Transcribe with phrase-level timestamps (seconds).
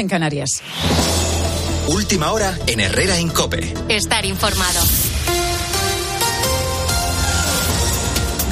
[0.00, 0.50] en Canarias.
[1.88, 3.72] Última hora en Herrera Incope.
[3.88, 4.80] Estar informado.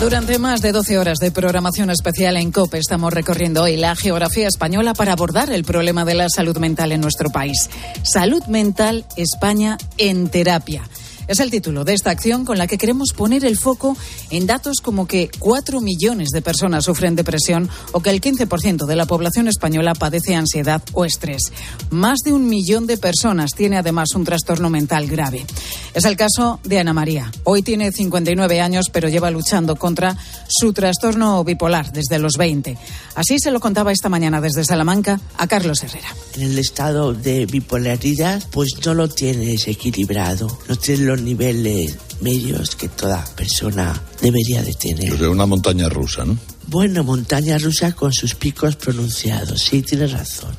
[0.00, 4.46] Durante más de 12 horas de programación especial en COPE estamos recorriendo hoy la geografía
[4.46, 7.68] española para abordar el problema de la salud mental en nuestro país.
[8.04, 10.88] Salud mental España en terapia.
[11.28, 13.94] Es el título de esta acción con la que queremos poner el foco
[14.30, 18.96] en datos como que 4 millones de personas sufren depresión o que el 15% de
[18.96, 21.52] la población española padece ansiedad o estrés.
[21.90, 25.44] Más de un millón de personas tiene además un trastorno mental grave.
[25.92, 27.30] Es el caso de Ana María.
[27.44, 30.16] Hoy tiene 59 años, pero lleva luchando contra
[30.48, 32.78] su trastorno bipolar desde los 20.
[33.16, 36.08] Así se lo contaba esta mañana desde Salamanca a Carlos Herrera.
[36.36, 42.76] En el estado de bipolaridad, pues no lo tienes equilibrado, no tienes los niveles medios
[42.76, 45.08] que toda persona debería de tener.
[45.08, 46.38] Pues una montaña rusa, ¿no?
[46.66, 50.54] Bueno, montaña rusa con sus picos pronunciados, sí, tienes razón.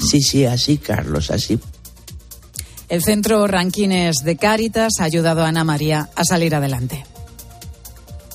[0.00, 1.58] Sí, sí, así, Carlos, así.
[2.88, 7.04] El centro Ranquines de Cáritas ha ayudado a Ana María a salir adelante.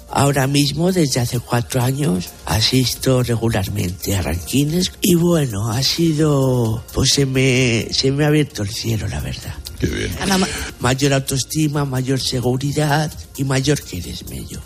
[0.10, 7.14] Ahora mismo, desde hace cuatro años, asisto regularmente a ranquines y bueno, ha sido, pues
[7.14, 9.56] se me, se me ha abierto el cielo, la verdad.
[9.84, 10.12] Qué bien.
[10.80, 13.80] Mayor autoestima, mayor seguridad y mayor
[14.30, 14.62] medio.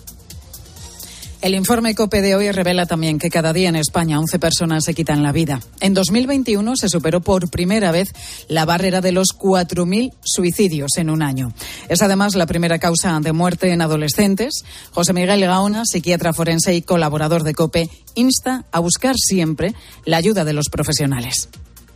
[1.41, 4.93] El informe COPE de hoy revela también que cada día en España 11 personas se
[4.93, 5.59] quitan la vida.
[5.79, 8.09] En 2021 se superó por primera vez
[8.47, 11.51] la barrera de los 4.000 suicidios en un año.
[11.89, 14.63] Es además la primera causa de muerte en adolescentes.
[14.91, 19.73] José Miguel Gaona, psiquiatra forense y colaborador de COPE, insta a buscar siempre
[20.05, 21.49] la ayuda de los profesionales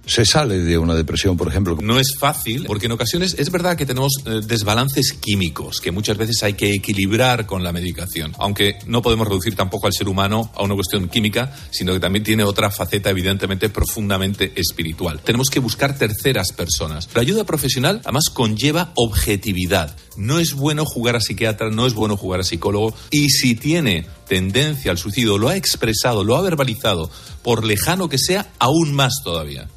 [0.06, 1.78] se sale de una depresión, por ejemplo.
[1.82, 6.18] No es fácil, porque en ocasiones es verdad que tenemos eh, desbalances químicos que muchas
[6.18, 10.52] veces hay que equilibrar con la medicación, aunque no podemos reducir tampoco al ser humano
[10.56, 15.22] a una cuestión química, sino que también tiene otra faceta evidentemente profundamente espiritual.
[15.24, 17.10] Tenemos que buscar terceras personas.
[17.14, 19.96] La ayuda profesional además conlleva objetividad.
[20.18, 24.06] No es bueno jugar a psiquiatra, no es bueno jugar a psicólogo y si tiene
[24.28, 27.10] tendencia al suicidio, lo ha expresado, lo ha verbalizado,
[27.44, 29.68] por lejano que sea, aún más todavía.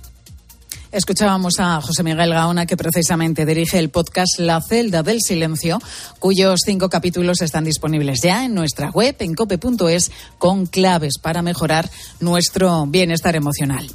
[0.94, 5.82] Escuchábamos a José Miguel Gaona, que precisamente dirige el podcast La Celda del Silencio,
[6.20, 11.90] cuyos cinco capítulos están disponibles ya en nuestra web, en cope.es, con claves para mejorar
[12.20, 13.90] nuestro bienestar emocional.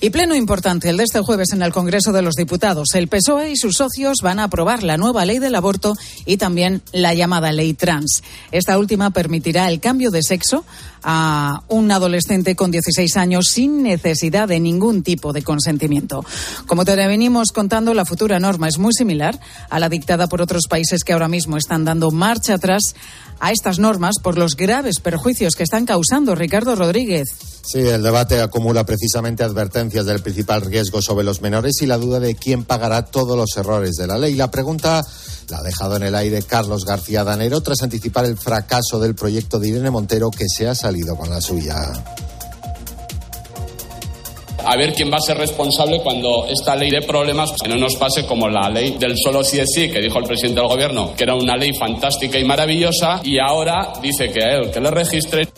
[0.00, 2.94] Y pleno importante, el de este jueves en el Congreso de los Diputados.
[2.94, 5.94] El PSOE y sus socios van a aprobar la nueva ley del aborto
[6.24, 8.22] y también la llamada ley trans.
[8.52, 10.64] Esta última permitirá el cambio de sexo
[11.04, 16.24] a un adolescente con 16 años sin necesidad de ningún tipo de consentimiento.
[16.66, 19.38] Como te venimos contando, la futura norma es muy similar
[19.68, 22.94] a la dictada por otros países que ahora mismo están dando marcha atrás
[23.40, 26.34] a estas normas por los graves perjuicios que están causando.
[26.34, 27.28] Ricardo Rodríguez.
[27.62, 32.20] Sí, el debate acumula precisamente advertencias del principal riesgo sobre los menores y la duda
[32.20, 34.34] de quién pagará todos los errores de la ley.
[34.34, 35.04] La pregunta
[35.48, 39.58] la ha dejado en el aire Carlos García Danero tras anticipar el fracaso del proyecto
[39.58, 41.74] de Irene Montero que se ha salido con la suya
[44.66, 47.96] a ver quién va a ser responsable cuando esta ley de problemas que no nos
[47.96, 51.14] pase como la ley del solo sí es sí que dijo el presidente del gobierno,
[51.16, 54.90] que era una ley fantástica y maravillosa y ahora dice que a él que le
[54.90, 55.48] registre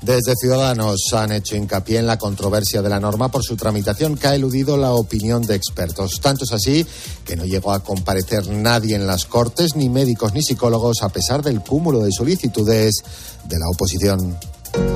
[0.00, 4.28] desde Ciudadanos han hecho hincapié en la controversia de la norma por su tramitación que
[4.28, 6.20] ha eludido la opinión de expertos.
[6.22, 6.86] Tanto es así
[7.24, 11.42] que no llegó a comparecer nadie en las Cortes, ni médicos ni psicólogos, a pesar
[11.42, 13.02] del cúmulo de solicitudes
[13.44, 14.38] de la oposición.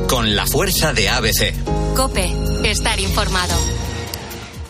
[0.08, 1.54] Con la fuerza de ABC.
[1.94, 2.30] Cope,
[2.64, 3.54] estar informado.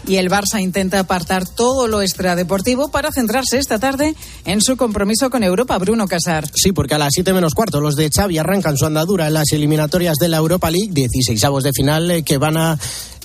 [0.07, 4.15] Y el Barça intenta apartar todo lo extradeportivo para centrarse esta tarde
[4.45, 5.79] en su compromiso con Europa.
[5.79, 6.45] Bruno Casar.
[6.55, 9.53] Sí, porque a las 7 menos cuarto los de Xavi arrancan su andadura en las
[9.53, 12.79] eliminatorias de la Europa League, 16 avos de final eh, que van a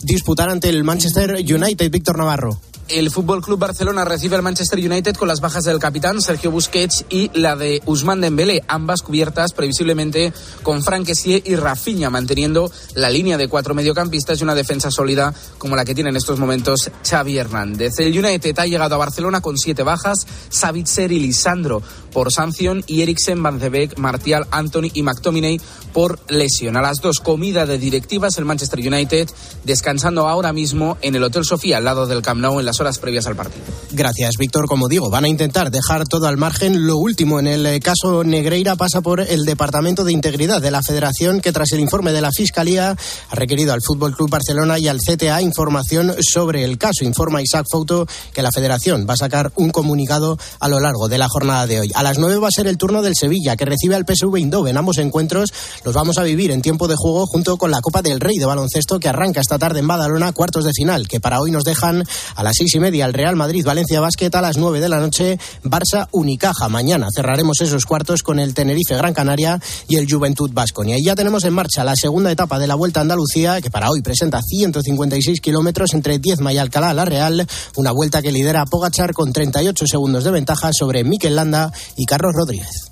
[0.03, 1.89] disputar ante el Manchester United.
[1.89, 2.59] Víctor Navarro.
[2.89, 7.03] El Fútbol Club Barcelona recibe al Manchester United con las bajas del capitán Sergio Busquets
[7.09, 10.31] y la de Usman Dembélé, ambas cubiertas previsiblemente
[10.63, 15.75] con Frank y Rafinha, manteniendo la línea de cuatro mediocampistas y una defensa sólida como
[15.75, 17.99] la que tiene en estos momentos Xavi Hernández.
[17.99, 21.83] El United ha llegado a Barcelona con siete bajas, Savitzer y Lisandro
[22.17, 25.61] por sanción y Eriksen, Van de Martial, Anthony y McTominay
[25.93, 26.75] por lesión.
[26.75, 29.29] A las dos, comida de directivas, el Manchester United
[29.65, 32.97] descansando ahora mismo en el Hotel Sofía al lado del Camp Nou en las horas
[32.97, 33.65] previas al partido.
[33.91, 34.65] Gracias, Víctor.
[34.65, 36.87] Como digo, van a intentar dejar todo al margen.
[36.87, 40.81] Lo último en el eh, caso Negreira pasa por el Departamento de Integridad de la
[40.81, 42.95] Federación, que tras el informe de la Fiscalía
[43.29, 47.05] ha requerido al Fútbol Club Barcelona y al CTA información sobre el caso.
[47.05, 51.19] Informa Isaac Fouto que la Federación va a sacar un comunicado a lo largo de
[51.19, 51.91] la jornada de hoy.
[52.07, 54.77] Las nueve va a ser el turno del Sevilla, que recibe al PSV Eindhoven.
[54.77, 55.51] Ambos encuentros
[55.83, 58.45] los vamos a vivir en tiempo de juego junto con la Copa del Rey de
[58.45, 62.05] baloncesto que arranca esta tarde en Badalona, cuartos de final, que para hoy nos dejan
[62.35, 65.01] a las seis y media el Real Madrid Valencia Basket, a las nueve de la
[65.01, 66.69] noche Barça Unicaja.
[66.69, 70.97] Mañana cerraremos esos cuartos con el Tenerife Gran Canaria y el Juventud Vasconia.
[70.97, 73.91] Y ya tenemos en marcha la segunda etapa de la Vuelta a Andalucía, que para
[73.91, 77.45] hoy presenta 156 kilómetros entre Diezma y Alcalá la Real,
[77.75, 82.33] una vuelta que lidera Pogachar con 38 segundos de ventaja sobre Mikel Landa y Carlos
[82.33, 82.91] Rodríguez.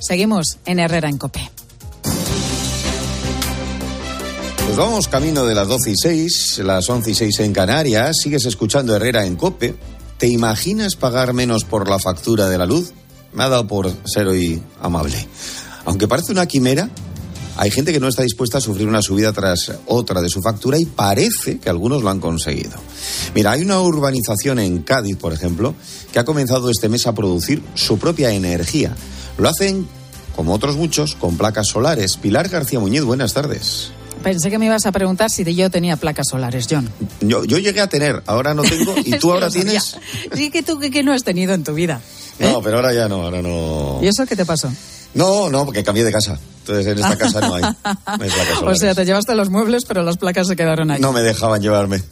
[0.00, 1.50] Seguimos en Herrera en Cope.
[4.64, 8.16] Pues vamos camino de las 12 y 6, las 11 y 6 en Canarias.
[8.22, 9.74] Sigues escuchando Herrera en Cope.
[10.18, 12.92] ¿Te imaginas pagar menos por la factura de la luz?
[13.34, 15.26] Me ha dado por ser hoy amable.
[15.84, 16.88] Aunque parece una quimera,
[17.56, 20.78] hay gente que no está dispuesta a sufrir una subida tras otra de su factura
[20.78, 22.72] y parece que algunos lo han conseguido.
[23.34, 25.74] Mira, hay una urbanización en Cádiz, por ejemplo,
[26.12, 28.94] que ha comenzado este mes a producir su propia energía.
[29.38, 29.86] Lo hacen,
[30.34, 32.16] como otros muchos, con placas solares.
[32.16, 33.92] Pilar García Muñiz, buenas tardes.
[34.22, 36.88] Pensé que me ibas a preguntar si yo tenía placas solares, John.
[37.20, 38.94] Yo, yo llegué a tener, ahora no tengo.
[39.04, 39.96] ¿Y tú ahora tienes?
[40.32, 42.00] Sí, que tú que, no has tenido en tu vida.
[42.38, 42.50] ¿eh?
[42.50, 43.98] No, pero ahora ya no, ahora no.
[44.00, 44.72] ¿Y eso qué te pasó?
[45.14, 46.38] No, no, porque cambié de casa.
[46.62, 48.62] Entonces en esta casa no hay, no hay placas solares.
[48.62, 51.00] O sea, te llevaste los muebles, pero las placas se quedaron ahí.
[51.00, 52.02] No me dejaban llevarme.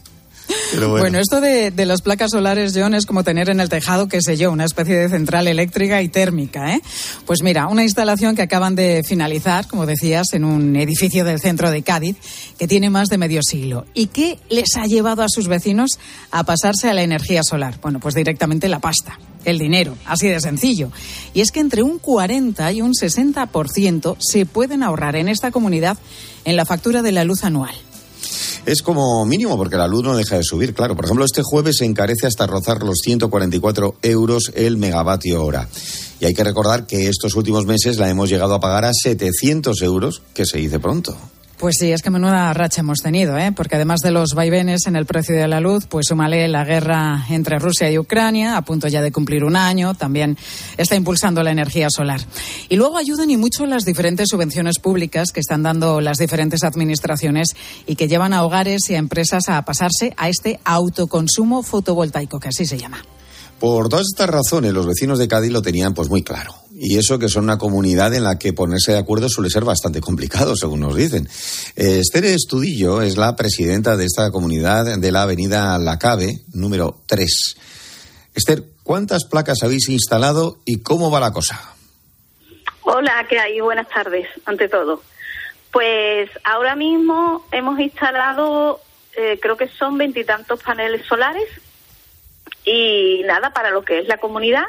[0.88, 1.18] bueno.
[1.20, 4.50] esto de, las placas solares, John, es como tener en el tejado, qué sé yo,
[4.50, 6.74] una especie de central eléctrica y térmica.
[6.74, 6.80] ¿eh?
[7.26, 11.70] Pues mira, una instalación que acaban de finalizar, como decías, en un edificio del centro
[11.70, 12.16] de Cádiz,
[12.58, 13.86] que tiene más de medio siglo.
[13.94, 15.92] ¿Y qué les ha llevado a sus vecinos
[16.32, 17.78] a pasarse a la energía solar?
[17.80, 20.90] Bueno, pues directamente la pasta el dinero, así de sencillo.
[21.34, 25.98] Y es que entre un 40 y un 60% se pueden ahorrar en esta comunidad
[26.44, 27.74] en la factura de la luz anual
[28.66, 30.94] es como mínimo porque la luz no deja de subir, claro.
[30.94, 35.68] Por ejemplo, este jueves se encarece hasta rozar los 144 euros el megavatio hora.
[36.20, 39.80] Y hay que recordar que estos últimos meses la hemos llegado a pagar a 700
[39.82, 41.16] euros, que se dice pronto.
[41.60, 43.52] Pues sí, es que menuda racha hemos tenido, ¿eh?
[43.54, 47.26] porque además de los vaivenes en el precio de la luz, pues súmale la guerra
[47.28, 50.38] entre Rusia y Ucrania, a punto ya de cumplir un año, también
[50.78, 52.22] está impulsando la energía solar.
[52.70, 57.48] Y luego ayudan y mucho las diferentes subvenciones públicas que están dando las diferentes administraciones
[57.86, 62.48] y que llevan a hogares y a empresas a pasarse a este autoconsumo fotovoltaico, que
[62.48, 63.04] así se llama.
[63.58, 66.54] Por todas estas razones, los vecinos de Cádiz lo tenían pues muy claro.
[66.82, 70.00] Y eso que son una comunidad en la que ponerse de acuerdo suele ser bastante
[70.00, 71.28] complicado, según nos dicen.
[71.76, 77.02] Eh, Esther Estudillo es la presidenta de esta comunidad de la avenida La Cabe, número
[77.04, 77.56] 3.
[78.34, 81.60] Esther, ¿cuántas placas habéis instalado y cómo va la cosa?
[82.80, 83.60] Hola, ¿qué hay?
[83.60, 85.02] Buenas tardes, ante todo.
[85.72, 88.80] Pues ahora mismo hemos instalado,
[89.18, 91.46] eh, creo que son veintitantos paneles solares
[92.64, 94.64] y nada, para lo que es la comunidad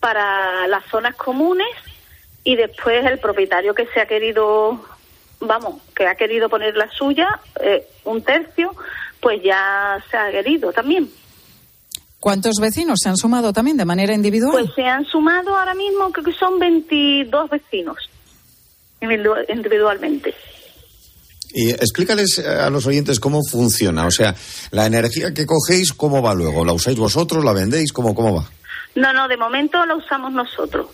[0.00, 1.68] para las zonas comunes
[2.44, 4.80] y después el propietario que se ha querido,
[5.40, 7.28] vamos, que ha querido poner la suya,
[7.60, 8.74] eh, un tercio,
[9.20, 11.10] pues ya se ha adherido también.
[12.20, 14.52] ¿Cuántos vecinos se han sumado también de manera individual?
[14.52, 17.96] Pues se han sumado ahora mismo, creo que son 22 vecinos
[19.00, 20.34] individualmente.
[21.52, 24.06] Y explícales eh, a los oyentes cómo funciona.
[24.06, 24.34] O sea,
[24.72, 26.64] la energía que cogéis, ¿cómo va luego?
[26.64, 27.44] ¿La usáis vosotros?
[27.44, 27.92] ¿La vendéis?
[27.92, 28.50] ¿Cómo, cómo va?
[28.96, 30.86] No, no, de momento lo usamos nosotros.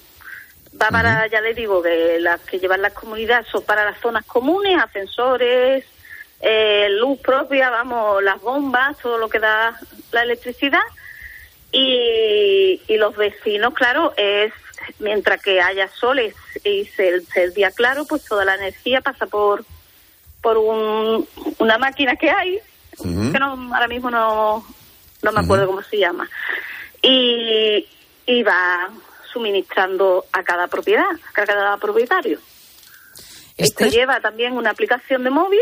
[0.81, 4.25] Va para, ya les digo, que las que llevan las comunidades son para las zonas
[4.27, 5.85] comunes, ascensores,
[6.41, 9.79] eh, luz propia, vamos, las bombas, todo lo que da
[10.11, 10.83] la electricidad.
[11.71, 14.53] Y, los vecinos, claro, es
[14.99, 19.65] mientras que haya soles y se, el día claro, pues toda la energía pasa por
[20.41, 21.27] por un,
[21.59, 22.59] una máquina que hay,
[23.01, 24.65] que no, ahora mismo no,
[25.23, 26.29] no me acuerdo cómo se llama
[27.03, 27.87] y,
[28.27, 28.91] y va
[29.33, 32.39] suministrando a cada propiedad, a cada propietario.
[33.57, 35.61] Esto lleva también una aplicación de móvil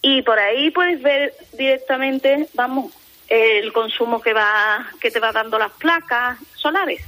[0.00, 2.92] y por ahí puedes ver directamente, vamos,
[3.28, 7.02] el consumo que va que te va dando las placas solares.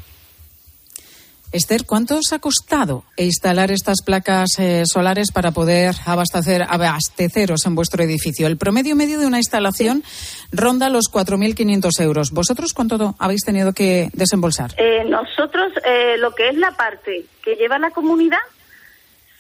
[1.54, 7.76] Esther, ¿cuánto os ha costado instalar estas placas eh, solares para poder abastecer, abasteceros en
[7.76, 8.48] vuestro edificio?
[8.48, 10.02] El promedio medio de una instalación
[10.50, 12.32] ronda los 4.500 euros.
[12.32, 14.72] ¿Vosotros cuánto habéis tenido que desembolsar?
[14.78, 18.42] Eh, nosotros, eh, lo que es la parte que lleva la comunidad,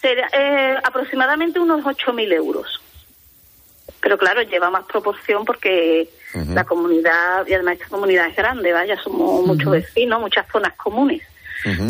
[0.00, 0.28] será
[0.84, 2.80] aproximadamente unos 8.000 euros.
[4.00, 8.96] Pero claro, lleva más proporción porque la comunidad, y además esta comunidad es grande, vaya,
[9.02, 11.22] somos muchos vecinos, muchas zonas comunes.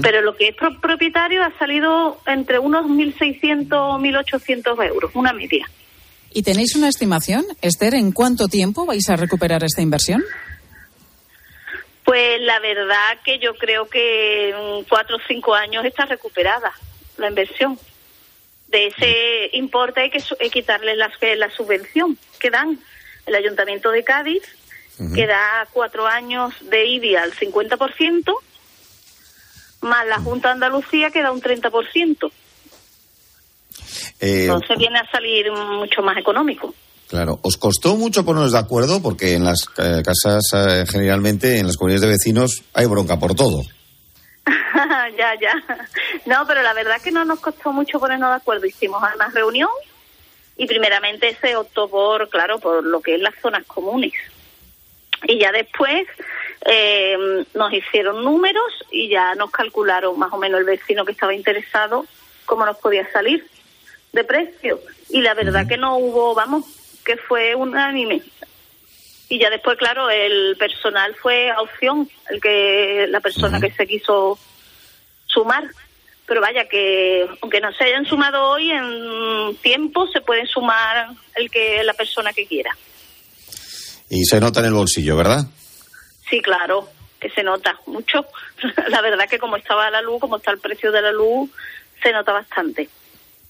[0.03, 5.69] Pero lo que es propietario ha salido entre unos 1.600 o 1.800 euros, una media.
[6.33, 10.23] ¿Y tenéis una estimación, Esther, en cuánto tiempo vais a recuperar esta inversión?
[12.05, 16.73] Pues la verdad que yo creo que en cuatro o cinco años está recuperada
[17.17, 17.79] la inversión.
[18.69, 22.77] de ese importe hay que su- hay que quitarle las- la subvención que dan
[23.25, 24.43] el Ayuntamiento de Cádiz,
[25.15, 28.35] que da cuatro años de IBI al 50%,
[29.85, 32.31] más la Junta de Andalucía que da un 30%.
[34.21, 36.75] Eh, Entonces viene a salir mucho más económico.
[37.09, 39.03] Claro, ¿os costó mucho ponernos de acuerdo?
[39.03, 43.35] Porque en las eh, casas, eh, generalmente, en las comunidades de vecinos, hay bronca por
[43.35, 43.63] todo.
[45.17, 45.53] ya, ya.
[46.27, 48.67] No, pero la verdad que no nos costó mucho ponernos de acuerdo.
[48.67, 49.71] Hicimos una reunión
[50.57, 54.13] y primeramente se optó por, claro, por lo que es las zonas comunes.
[55.27, 56.07] Y ya después
[56.67, 61.35] eh, nos hicieron números y ya nos calcularon más o menos el vecino que estaba
[61.35, 62.07] interesado
[62.47, 63.47] cómo nos podía salir
[64.13, 64.81] de precio.
[65.11, 66.65] Y la verdad que no hubo, vamos,
[67.05, 68.23] que fue unánime.
[69.29, 73.87] Y ya después, claro, el personal fue a opción, el que la persona que se
[73.87, 74.39] quiso
[75.27, 75.65] sumar.
[76.27, 81.51] Pero vaya que aunque no se hayan sumado hoy en tiempo se pueden sumar el
[81.51, 82.71] que la persona que quiera.
[84.09, 85.45] Y se nota en el bolsillo, ¿verdad?
[86.31, 86.89] Sí, claro,
[87.21, 88.25] que se nota mucho.
[88.89, 91.51] la verdad que como estaba la luz, como está el precio de la luz,
[92.03, 92.89] se nota bastante.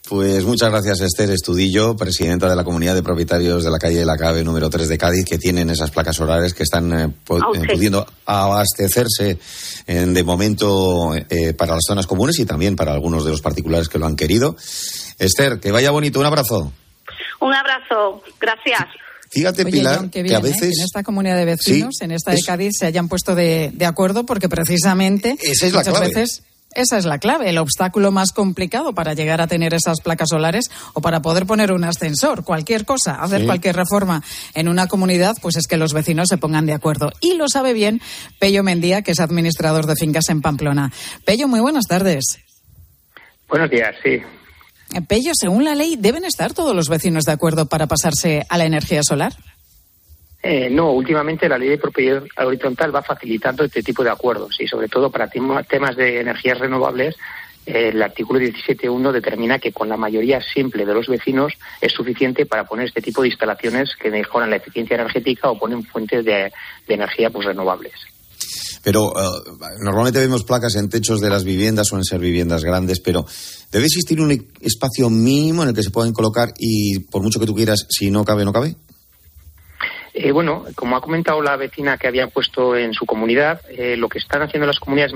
[0.07, 4.05] Pues muchas gracias, Esther Estudillo, presidenta de la comunidad de propietarios de la calle de
[4.05, 7.13] la Cabe número 3 de Cádiz, que tienen esas placas solares que están eh, eh,
[7.73, 9.39] pudiendo abastecerse
[9.87, 13.89] en- de momento eh, para las zonas comunes y también para algunos de los particulares
[13.89, 14.57] que lo han querido.
[15.19, 16.71] Esther, que vaya bonito, un abrazo.
[17.41, 18.85] Un abrazo, gracias.
[19.35, 20.41] Fíjate, Oye, Pilar, John, que a ¿eh?
[20.41, 20.61] veces...
[20.61, 23.35] que en esta comunidad de vecinos, Sí, en esta de es- Cádiz, se hayan puesto
[23.35, 26.09] de, de acuerdo porque precisamente Esa es la muchas clave.
[26.09, 26.43] veces
[26.77, 30.73] esa es la clave, el obstáculo más complicado para llegar a tener esas placas solares
[30.95, 33.47] o para poder poner un ascensor, cualquier cosa, hacer Sí.
[33.47, 34.25] cualquier reforma
[34.55, 37.13] en una comunidad, pues es que los vecinos se pongan de acuerdo.
[37.21, 38.01] Y lo sabe bien
[38.41, 40.91] Pello Mendía, que es administrador de fincas en Pamplona.
[41.25, 42.39] Pello, muy buenas tardes.
[43.49, 44.19] Buenos días, sí.
[45.09, 48.65] Pello, según la ley, ¿deben estar todos los vecinos de acuerdo para pasarse a la
[48.65, 49.33] energía solar?
[50.43, 54.67] Eh, no, últimamente la ley de propiedad horizontal va facilitando este tipo de acuerdos y
[54.69, 57.17] sobre todo para tema- temas de energías renovables.
[57.67, 62.45] eh, el artículo 17.1 determina que con la mayoría simple de los vecinos es suficiente
[62.45, 66.53] para poner este tipo de instalaciones que mejoran la eficiencia energética o ponen fuentes de,
[66.87, 67.95] de energía pues renovables.
[68.85, 69.51] Pero eh,
[69.81, 73.27] normalmente vemos placas en techos de las viviendas, suelen ser viviendas grandes, pero
[73.73, 77.41] ¿debe existir un e- espacio mínimo en el que se puedan colocar y por mucho
[77.41, 78.77] que tú quieras, si no cabe, no cabe?
[80.17, 84.09] Eh, bueno, como ha comentado la vecina que había puesto en su comunidad, eh, lo
[84.09, 85.13] que están haciendo las comunidades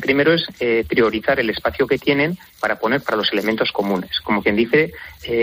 [0.00, 4.18] primero es eh, priorizar el espacio que tienen para poner para los elementos comunes.
[4.24, 4.92] Como quien dice,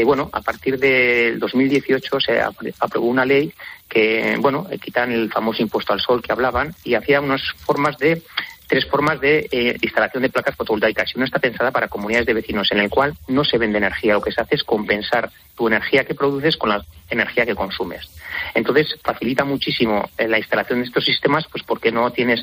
[0.04, 3.54] bueno, a partir del 2018 se apro- aprobó una ley
[3.88, 8.24] que, bueno, quitan el famoso impuesto al sol que hablaban y hacía unas formas de
[8.68, 11.12] tres formas de eh, instalación de placas fotovoltaicas.
[11.14, 14.14] Y una está pensada para comunidades de vecinos, en el cual no se vende energía.
[14.14, 18.10] Lo que se hace es compensar tu energía que produces con la energía que consumes.
[18.54, 22.42] Entonces facilita muchísimo eh, la instalación de estos sistemas, pues porque no tienes,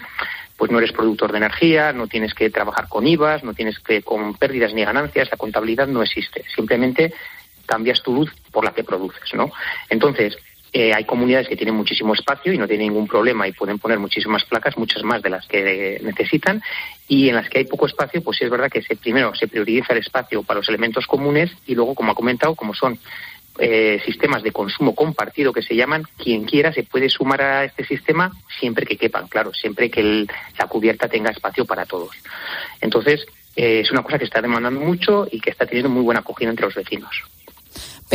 [0.56, 4.02] pues no eres productor de energía, no tienes que trabajar con IVAs, no tienes que
[4.02, 6.44] con pérdidas ni ganancias, la contabilidad no existe.
[6.54, 7.12] Simplemente
[7.66, 9.50] cambias tu luz por la que produces, ¿no?
[9.88, 10.36] Entonces,
[10.76, 14.00] eh, hay comunidades que tienen muchísimo espacio y no tienen ningún problema y pueden poner
[14.00, 16.60] muchísimas placas, muchas más de las que necesitan,
[17.06, 19.46] y en las que hay poco espacio, pues sí es verdad que se, primero se
[19.46, 22.98] prioriza el espacio para los elementos comunes y luego, como ha comentado, como son
[23.60, 27.84] eh, sistemas de consumo compartido que se llaman, quien quiera se puede sumar a este
[27.84, 30.28] sistema siempre que quepan, claro, siempre que el-
[30.58, 32.10] la cubierta tenga espacio para todos.
[32.80, 36.18] Entonces, eh, es una cosa que está demandando mucho y que está teniendo muy buena
[36.18, 37.14] acogida entre los vecinos.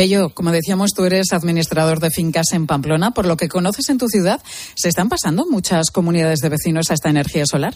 [0.00, 3.10] Pello, como decíamos, tú eres administrador de fincas en Pamplona.
[3.10, 4.40] Por lo que conoces en tu ciudad,
[4.74, 7.74] ¿se están pasando muchas comunidades de vecinos a esta energía solar?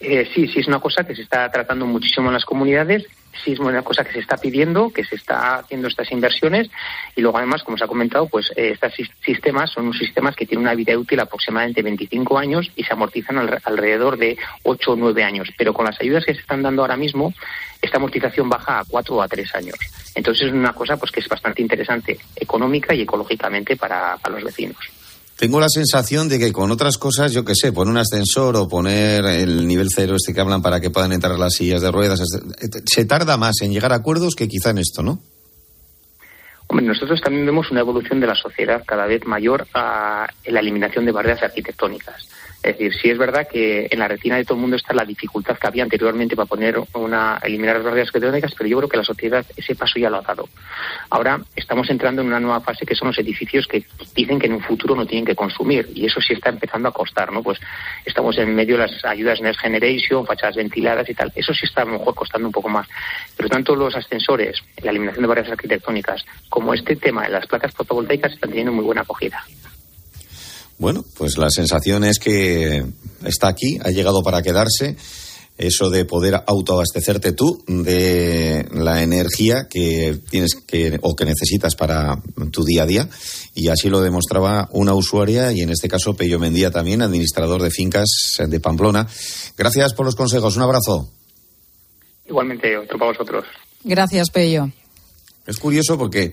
[0.00, 3.04] Eh, sí, sí es una cosa que se está tratando muchísimo en las comunidades,
[3.44, 6.70] sí es una cosa que se está pidiendo, que se está haciendo estas inversiones
[7.14, 10.34] y luego además, como se ha comentado, pues eh, estos sis- sistemas son unos sistemas
[10.34, 14.92] que tienen una vida útil aproximadamente 25 años y se amortizan al- alrededor de 8
[14.92, 17.32] o 9 años, pero con las ayudas que se están dando ahora mismo,
[17.82, 19.76] esta amortización baja a 4 o a 3 años.
[20.14, 24.44] Entonces es una cosa pues que es bastante interesante económica y ecológicamente para, para los
[24.44, 24.78] vecinos.
[25.36, 28.68] Tengo la sensación de que con otras cosas, yo qué sé, poner un ascensor o
[28.68, 32.20] poner el nivel cero este que hablan para que puedan entrar las sillas de ruedas,
[32.86, 35.20] se tarda más en llegar a acuerdos que quizá en esto, ¿no?
[36.68, 40.60] Hombre, nosotros también vemos una evolución de la sociedad cada vez mayor a en la
[40.60, 42.28] eliminación de barreras arquitectónicas.
[42.62, 45.04] Es decir, sí es verdad que en la retina de todo el mundo está la
[45.04, 48.96] dificultad que había anteriormente para poner una, eliminar las barreras arquitectónicas, pero yo creo que
[48.98, 50.48] la sociedad ese paso ya lo ha dado.
[51.10, 54.54] Ahora estamos entrando en una nueva fase que son los edificios que dicen que en
[54.54, 57.42] un futuro no tienen que consumir y eso sí está empezando a costar, ¿no?
[57.42, 57.58] Pues
[58.04, 61.32] estamos en medio de las ayudas Next Generation, fachadas ventiladas y tal.
[61.34, 62.86] Eso sí está a lo mejor costando un poco más.
[63.36, 67.72] Pero tanto los ascensores, la eliminación de barreras arquitectónicas, como este tema de las placas
[67.72, 69.42] fotovoltaicas están teniendo muy buena acogida.
[70.78, 72.84] Bueno, pues la sensación es que
[73.24, 74.96] está aquí, ha llegado para quedarse.
[75.58, 82.20] Eso de poder autoabastecerte tú de la energía que tienes que o que necesitas para
[82.50, 83.08] tu día a día.
[83.54, 87.70] Y así lo demostraba una usuaria y en este caso Pello Mendía también, administrador de
[87.70, 88.08] fincas
[88.44, 89.06] de Pamplona.
[89.56, 90.56] Gracias por los consejos.
[90.56, 91.12] Un abrazo.
[92.26, 93.44] Igualmente, otro para vosotros.
[93.84, 94.70] Gracias, Pello.
[95.46, 96.32] Es curioso porque,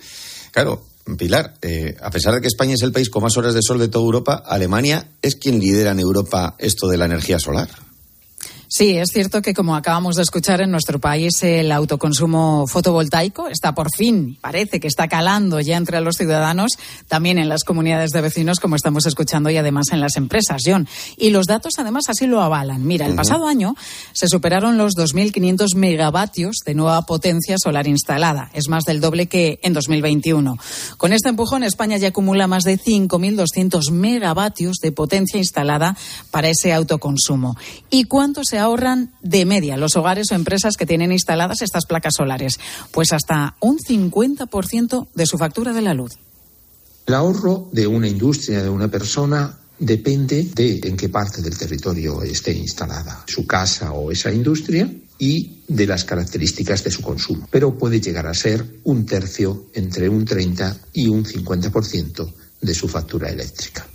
[0.51, 0.83] claro,
[1.17, 3.79] Pilar, eh, a pesar de que España es el país con más horas de sol
[3.79, 7.69] de toda Europa, Alemania es quien lidera en Europa esto de la energía solar.
[8.71, 13.73] Sí, es cierto que como acabamos de escuchar en nuestro país el autoconsumo fotovoltaico está
[13.73, 16.73] por fin, parece que está calando ya entre los ciudadanos,
[17.07, 20.87] también en las comunidades de vecinos como estamos escuchando y además en las empresas, John.
[21.17, 22.85] Y los datos además así lo avalan.
[22.85, 23.75] Mira, el pasado año
[24.13, 28.51] se superaron los 2.500 megavatios de nueva potencia solar instalada.
[28.53, 30.59] Es más del doble que en 2021.
[30.97, 35.97] Con este empujón España ya acumula más de 5.200 megavatios de potencia instalada
[36.29, 37.57] para ese autoconsumo.
[37.89, 42.13] ¿Y cuánto se ahorran de media los hogares o empresas que tienen instaladas estas placas
[42.17, 42.59] solares?
[42.91, 46.17] Pues hasta un 50% de su factura de la luz.
[47.05, 52.21] El ahorro de una industria, de una persona, depende de en qué parte del territorio
[52.21, 57.47] esté instalada su casa o esa industria y de las características de su consumo.
[57.49, 62.87] Pero puede llegar a ser un tercio, entre un 30 y un 50% de su
[62.87, 63.87] factura eléctrica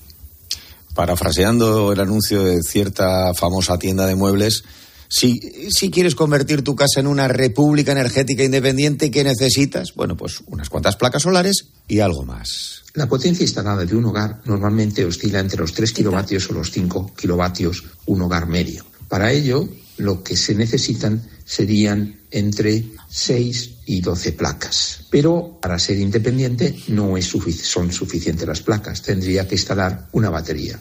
[0.94, 4.64] parafraseando el anuncio de cierta famosa tienda de muebles,
[5.08, 5.38] si,
[5.70, 9.94] si, quieres convertir tu casa en una república energética independiente, ¿qué necesitas?
[9.94, 12.82] Bueno, pues unas cuantas placas solares y algo más.
[12.94, 17.12] La potencia instalada de un hogar normalmente oscila entre los 3 kilovatios o los 5
[17.16, 18.84] kilovatios un hogar medio.
[19.08, 25.04] Para ello, lo que se necesitan serían entre 6 y 12 placas.
[25.10, 30.80] Pero para ser independiente no es son suficientes las placas, tendría que instalar una batería.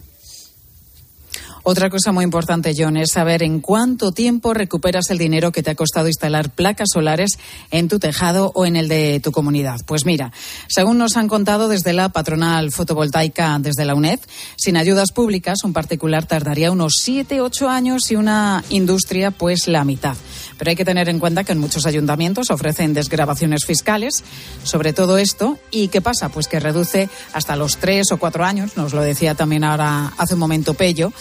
[1.66, 5.72] Otra cosa muy importante, John, es saber en cuánto tiempo recuperas el dinero que te
[5.72, 7.40] ha costado instalar placas solares
[7.72, 9.80] en tu tejado o en el de tu comunidad.
[9.86, 10.34] Pues mira,
[10.68, 14.20] según nos han contado desde la patronal fotovoltaica, desde la UNED,
[14.58, 19.86] sin ayudas públicas, un particular tardaría unos 7, 8 años y una industria, pues la
[19.86, 20.18] mitad.
[20.58, 24.26] Pero hay que tener en cuenta que en muchos ayuntamientos ofrecen desgrabaciones fiscales
[24.64, 25.58] sobre todo esto.
[25.72, 26.28] ¿Y qué pasa?
[26.28, 30.34] Pues que reduce hasta los tres o cuatro años, nos lo decía también ahora hace
[30.34, 31.14] un momento Pello,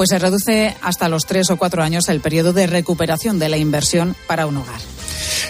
[0.00, 3.58] pues se reduce hasta los tres o cuatro años el periodo de recuperación de la
[3.58, 4.80] inversión para un hogar.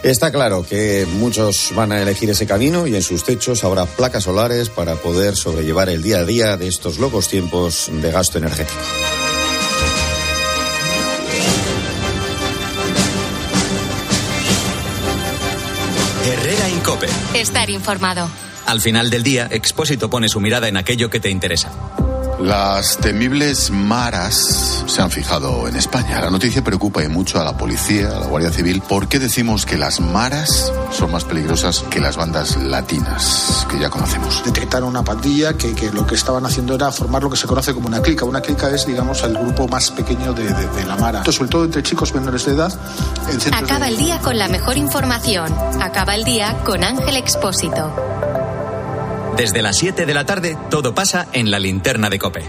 [0.03, 4.25] Está claro que muchos van a elegir ese camino y en sus techos habrá placas
[4.25, 8.81] solares para poder sobrellevar el día a día de estos locos tiempos de gasto energético.
[16.27, 17.07] Herrera Incope.
[17.35, 18.29] Estar informado.
[18.67, 21.71] Al final del día, Expósito pone su mirada en aquello que te interesa.
[22.41, 26.21] Las temibles maras se han fijado en España.
[26.23, 28.81] La noticia preocupa y mucho a la policía, a la Guardia Civil.
[28.81, 33.91] ¿Por qué decimos que las maras son más peligrosas que las bandas latinas que ya
[33.91, 34.43] conocemos?
[34.45, 37.75] Detectaron una pandilla que, que lo que estaban haciendo era formar lo que se conoce
[37.75, 38.25] como una clica.
[38.25, 41.19] Una clica es, digamos, el grupo más pequeño de, de, de la mara.
[41.19, 42.73] Entonces, sobre todo entre chicos menores de edad.
[43.53, 43.93] Acaba de...
[43.93, 45.55] el día con la mejor información.
[45.83, 47.95] Acaba el día con Ángel Expósito.
[49.41, 52.45] Desde las 7 de la tarde, todo pasa en la linterna de Cope.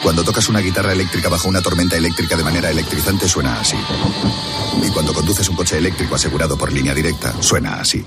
[0.00, 3.76] Cuando tocas una guitarra eléctrica bajo una tormenta eléctrica de manera electrizante suena así.
[4.80, 8.06] Y cuando conduces un coche eléctrico asegurado por línea directa, suena así.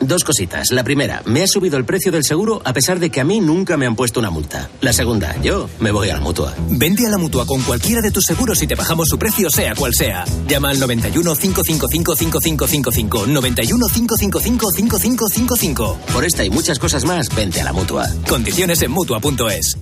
[0.00, 0.72] Dos cositas.
[0.72, 3.40] La primera, me ha subido el precio del seguro a pesar de que a mí
[3.40, 4.68] nunca me han puesto una multa.
[4.80, 6.54] La segunda, yo me voy a la mutua.
[6.70, 9.74] Vente a la mutua con cualquiera de tus seguros y te bajamos su precio, sea
[9.74, 10.24] cual sea.
[10.48, 13.26] Llama al 91 555 5555.
[13.26, 15.98] 91 555 5555.
[16.12, 18.08] Por esta y muchas cosas más, vente a la mutua.
[18.28, 19.78] Condiciones en mutua.es.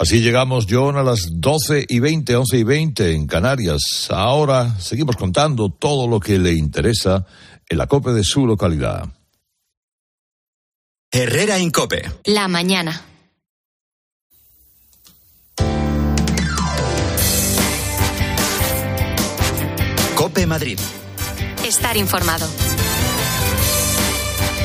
[0.00, 4.08] Así llegamos, John, a las 12 y 20, 11 y 20 en Canarias.
[4.10, 7.24] Ahora seguimos contando todo lo que le interesa
[7.68, 9.08] en la COPE de su localidad.
[11.10, 12.02] Herrera Incope.
[12.26, 13.02] La mañana.
[20.14, 20.78] Cope Madrid.
[21.66, 22.46] Estar informado.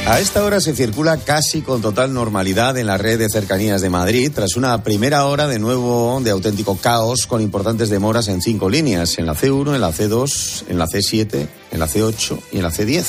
[0.05, 3.89] A esta hora se circula casi con total normalidad en la red de cercanías de
[3.89, 8.69] Madrid, tras una primera hora de nuevo de auténtico caos con importantes demoras en cinco
[8.69, 12.63] líneas, en la C1, en la C2, en la C7, en la C8 y en
[12.63, 13.03] la C10.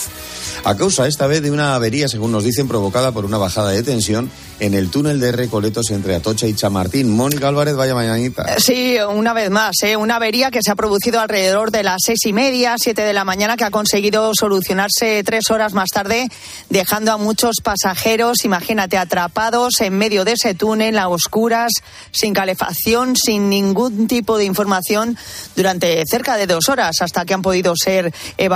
[0.65, 3.83] A causa esta vez de una avería, según nos dicen, provocada por una bajada de
[3.83, 7.15] tensión en el túnel de Recoletos entre Atocha y Chamartín.
[7.15, 8.59] Mónica Álvarez, vaya mañanita.
[8.59, 9.97] Sí, una vez más, ¿eh?
[9.97, 13.25] una avería que se ha producido alrededor de las seis y media, siete de la
[13.25, 16.29] mañana, que ha conseguido solucionarse tres horas más tarde,
[16.71, 21.73] dejando a muchos pasajeros, imagínate, atrapados en medio de ese túnel, a oscuras,
[22.13, 25.19] sin calefacción, sin ningún tipo de información
[25.57, 28.54] durante cerca de dos horas, hasta que han podido ser evacuados.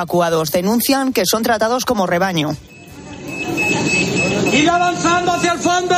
[0.51, 2.57] Denuncian que son tratados como rebaño.
[4.53, 5.95] Ir avanzando hacia el fondo.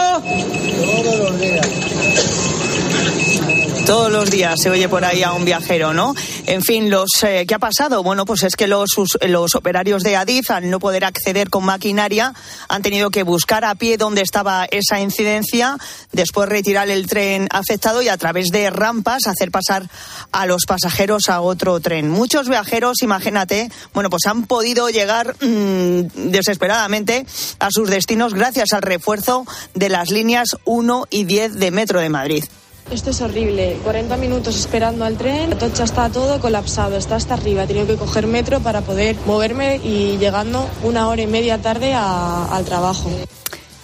[3.90, 6.14] Todos los días se oye por ahí a un viajero, ¿no?
[6.46, 8.04] En fin, los eh, ¿qué ha pasado?
[8.04, 8.90] Bueno, pues es que los,
[9.26, 12.32] los operarios de Adif, al no poder acceder con maquinaria,
[12.68, 15.76] han tenido que buscar a pie dónde estaba esa incidencia,
[16.12, 19.88] después retirar el tren afectado y a través de rampas hacer pasar
[20.30, 22.08] a los pasajeros a otro tren.
[22.08, 27.26] Muchos viajeros, imagínate, bueno, pues han podido llegar mm, desesperadamente
[27.58, 32.08] a sus destinos gracias al refuerzo de las líneas 1 y 10 de Metro de
[32.08, 32.44] Madrid.
[32.90, 33.78] Esto es horrible.
[33.84, 35.56] 40 minutos esperando al tren.
[35.58, 37.62] Tocha está todo colapsado, está hasta arriba.
[37.62, 41.94] He tenido que coger metro para poder moverme y llegando una hora y media tarde
[41.94, 43.08] al trabajo.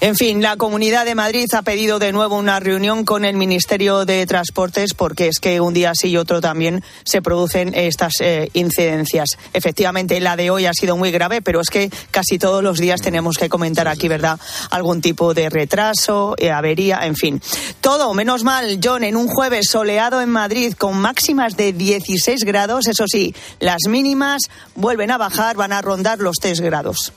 [0.06, 4.04] En fin, la Comunidad de Madrid ha pedido de nuevo una reunión con el Ministerio
[4.04, 8.48] de Transportes porque es que un día sí y otro también se producen estas eh,
[8.52, 9.30] incidencias.
[9.52, 13.00] Efectivamente, la de hoy ha sido muy grave, pero es que casi todos los días
[13.00, 14.38] tenemos que comentar aquí, ¿verdad?
[14.70, 17.42] Algún tipo de retraso, eh, avería, en fin.
[17.80, 22.86] Todo, menos mal, John, en un jueves soleado en Madrid con máximas de 16 grados,
[22.86, 24.42] eso sí, las mínimas
[24.76, 27.12] vuelven a bajar, van a rondar los 3 grados.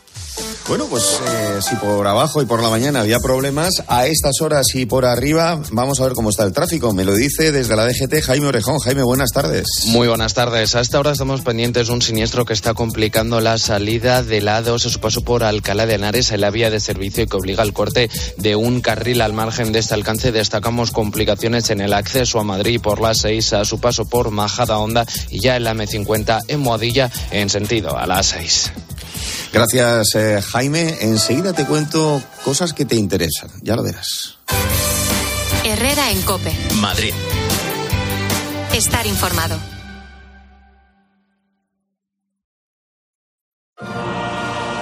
[0.70, 4.68] Bueno, pues eh, si por abajo y por la mañana había problemas, a estas horas
[4.76, 6.94] y por arriba vamos a ver cómo está el tráfico.
[6.94, 8.78] Me lo dice desde la DGT Jaime Orejón.
[8.78, 9.66] Jaime, buenas tardes.
[9.88, 10.76] Muy buenas tardes.
[10.76, 14.62] A esta hora estamos pendientes de un siniestro que está complicando la salida de la
[14.62, 17.38] A2 a su paso por Alcalá de Henares en la vía de servicio y que
[17.38, 20.32] obliga al corte de un carril al margen de este alcance.
[20.32, 24.78] Destacamos complicaciones en el acceso a Madrid por la 6 a su paso por Majada
[24.78, 28.72] Honda y ya en la M50 en Moadilla en sentido a la 6.
[29.52, 30.98] Gracias, eh, Jaime.
[31.02, 33.50] Enseguida te cuento cosas que te interesan.
[33.62, 34.38] Ya lo verás.
[35.63, 36.56] Herrera en Cope.
[36.76, 37.13] Madrid.
[38.74, 39.58] Estar informado.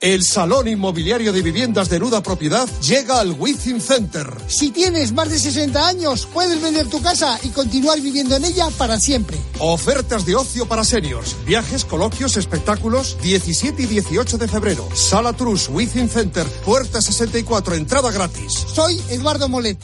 [0.00, 4.26] El Salón Inmobiliario de Viviendas de Nuda Propiedad llega al Within Center.
[4.46, 8.70] Si tienes más de 60 años, puedes vender tu casa y continuar viviendo en ella
[8.78, 9.36] para siempre.
[9.58, 14.88] Ofertas de ocio para seniors, viajes, coloquios, espectáculos, 17 y 18 de febrero.
[14.94, 18.54] Sala Trus, Within Center, puerta 64, entrada gratis.
[18.54, 19.76] Soy Eduardo Molet.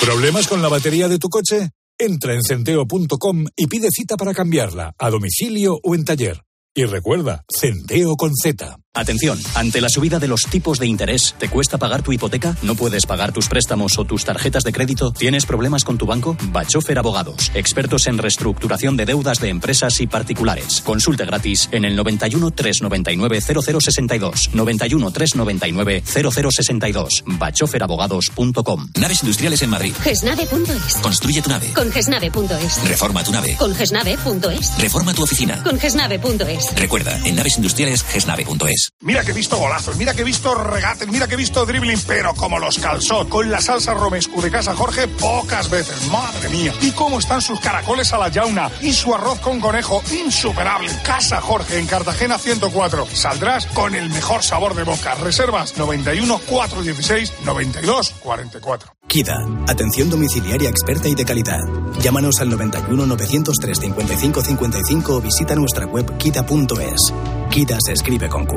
[0.00, 1.68] ¿Problemas con la batería de tu coche?
[1.98, 6.45] Entra en centeo.com y pide cita para cambiarla, a domicilio o en taller.
[6.78, 8.78] Y recuerda, Centeo con Z.
[8.96, 12.56] Atención, ante la subida de los tipos de interés, ¿te cuesta pagar tu hipoteca?
[12.62, 15.12] ¿No puedes pagar tus préstamos o tus tarjetas de crédito?
[15.12, 16.34] ¿Tienes problemas con tu banco?
[16.50, 20.82] Bachofer Abogados, expertos en reestructuración de deudas de empresas y particulares.
[20.84, 24.50] Consulte gratis en el 91 399 0062.
[24.54, 27.24] 91 399 0062.
[27.26, 28.88] Bachoferabogados.com.
[28.98, 29.92] Naves industriales en Madrid.
[30.02, 30.94] Gesnave.es.
[31.02, 31.72] Construye tu nave.
[31.74, 32.88] Con Gesnave.es.
[32.88, 33.56] Reforma tu nave.
[33.56, 34.78] Con Gesnave.es.
[34.78, 35.62] Reforma tu oficina.
[35.62, 36.74] Con Gesnave.es.
[36.76, 38.85] Recuerda, en naves industriales, gesnave.es.
[39.00, 42.00] Mira que he visto golazos, mira que he visto regates, mira que he visto dribbling,
[42.06, 46.08] pero como los calzó, con la salsa romescu de casa Jorge, pocas veces.
[46.10, 46.72] Madre mía.
[46.80, 50.90] Y cómo están sus caracoles a la yauna y su arroz con conejo, insuperable.
[51.04, 53.06] Casa Jorge en Cartagena 104.
[53.12, 55.14] Saldrás con el mejor sabor de boca.
[55.16, 58.92] Reservas 91 416 92 44.
[59.08, 59.34] KIDA,
[59.68, 61.60] atención domiciliaria experta y de calidad.
[62.00, 67.12] Llámanos al 91 903 55 55 o visita nuestra web kida.es.
[67.50, 68.56] KIDA se escribe con Q.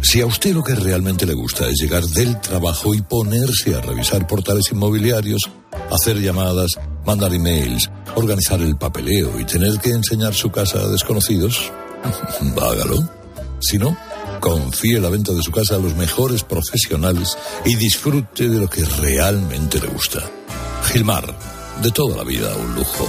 [0.00, 3.80] Si a usted lo que realmente le gusta es llegar del trabajo y ponerse a
[3.80, 5.50] revisar portales inmobiliarios,
[5.90, 6.72] hacer llamadas,
[7.04, 11.72] mandar emails, organizar el papeleo y tener que enseñar su casa a desconocidos,
[12.60, 13.08] hágalo.
[13.60, 13.96] Si no,
[14.40, 18.84] confíe la venta de su casa a los mejores profesionales y disfrute de lo que
[18.84, 20.20] realmente le gusta.
[20.84, 21.36] Gilmar,
[21.82, 23.08] de toda la vida un lujo.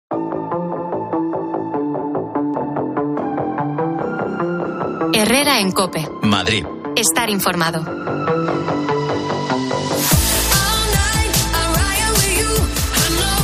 [5.31, 6.05] Herrera en Cope.
[6.23, 6.65] Madrid.
[6.97, 7.85] Estar informado.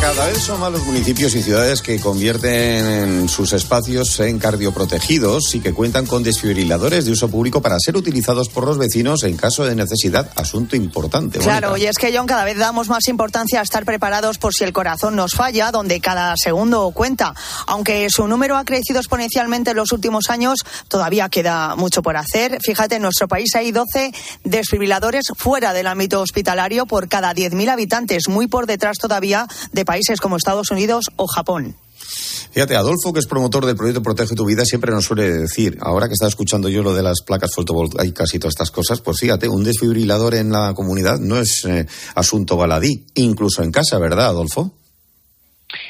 [0.08, 5.60] Cada vez son más los municipios y ciudades que convierten sus espacios en cardioprotegidos y
[5.60, 9.66] que cuentan con desfibriladores de uso público para ser utilizados por los vecinos en caso
[9.66, 10.32] de necesidad.
[10.36, 11.40] Asunto importante.
[11.40, 11.86] Claro, Mónica.
[11.86, 14.72] y es que, John, cada vez damos más importancia a estar preparados por si el
[14.72, 17.36] corazón nos falla, donde cada segundo cuenta.
[17.66, 22.60] Aunque su número ha crecido exponencialmente en los últimos años, todavía queda mucho por hacer.
[22.62, 24.14] Fíjate, en nuestro país hay 12
[24.46, 29.97] desfibriladores fuera del ámbito hospitalario por cada 10.000 habitantes, muy por detrás todavía de países
[30.22, 31.76] como Estados Unidos o Japón.
[32.52, 36.08] Fíjate, Adolfo, que es promotor del proyecto Protege tu Vida, siempre nos suele decir, ahora
[36.08, 39.48] que está escuchando yo lo de las placas fotovoltaicas y todas estas cosas, pues fíjate,
[39.48, 44.74] un desfibrilador en la comunidad no es eh, asunto baladí, incluso en casa, ¿verdad, Adolfo?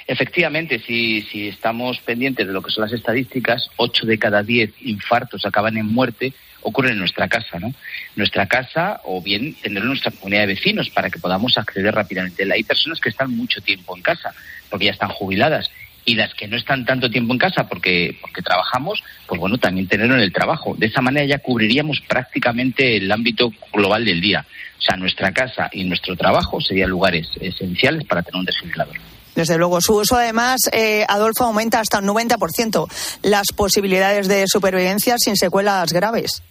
[0.07, 4.71] Efectivamente, si, si estamos pendientes de lo que son las estadísticas, 8 de cada 10
[4.81, 6.33] infartos acaban en muerte,
[6.67, 7.73] ocurren en nuestra casa, ¿no?
[8.15, 12.45] Nuestra casa o bien tener nuestra comunidad de vecinos para que podamos acceder rápidamente.
[12.51, 14.33] Hay personas que están mucho tiempo en casa
[14.69, 15.69] porque ya están jubiladas
[16.03, 19.87] y las que no están tanto tiempo en casa porque, porque trabajamos, pues bueno, también
[19.87, 20.75] tenerlo en el trabajo.
[20.77, 24.45] De esa manera ya cubriríamos prácticamente el ámbito global del día.
[24.77, 28.95] O sea, nuestra casa y nuestro trabajo serían lugares esenciales para tener un desfibrilador.
[29.35, 32.87] Desde luego, su uso además, eh, Adolfo, aumenta hasta un 90%
[33.21, 36.41] las posibilidades de supervivencia sin secuelas graves.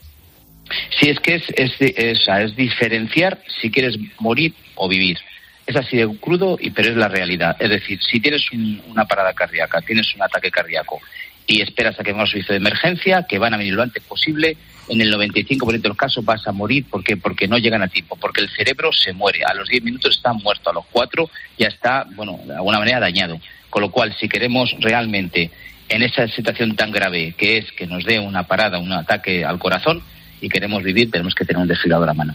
[0.99, 5.19] Sí, es que es, es, es, es diferenciar si quieres morir o vivir.
[5.67, 7.57] Es así de crudo, y, pero es la realidad.
[7.59, 11.01] Es decir, si tienes un, una parada cardíaca, tienes un ataque cardíaco
[11.47, 14.03] y esperas a que venga un servicio de emergencia, que van a venir lo antes
[14.03, 14.57] posible,
[14.89, 16.85] en el 95% de los casos vas a morir.
[16.89, 17.17] ¿Por qué?
[17.17, 19.45] Porque no llegan a tiempo, porque el cerebro se muere.
[19.45, 23.01] A los 10 minutos está muerto, a los 4 ya está, bueno, de alguna manera
[23.01, 23.41] dañado.
[23.71, 25.51] Con lo cual, si queremos realmente,
[25.89, 29.59] en esa situación tan grave que es que nos dé una parada, un ataque al
[29.59, 30.03] corazón,
[30.41, 32.35] y queremos vivir, tenemos que tener un desfibrilador a mano.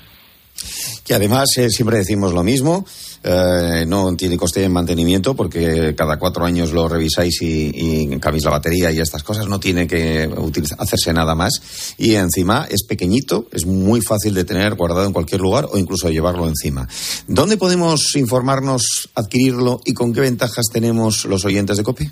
[1.03, 2.85] Que además eh, siempre decimos lo mismo,
[3.23, 8.49] eh, no tiene coste en mantenimiento porque cada cuatro años lo revisáis y, y la
[8.49, 10.29] batería y estas cosas, no tiene que
[10.77, 11.95] hacerse nada más.
[11.97, 16.09] Y encima es pequeñito, es muy fácil de tener guardado en cualquier lugar o incluso
[16.09, 16.87] llevarlo encima.
[17.27, 22.11] ¿Dónde podemos informarnos, adquirirlo y con qué ventajas tenemos los oyentes de COPE?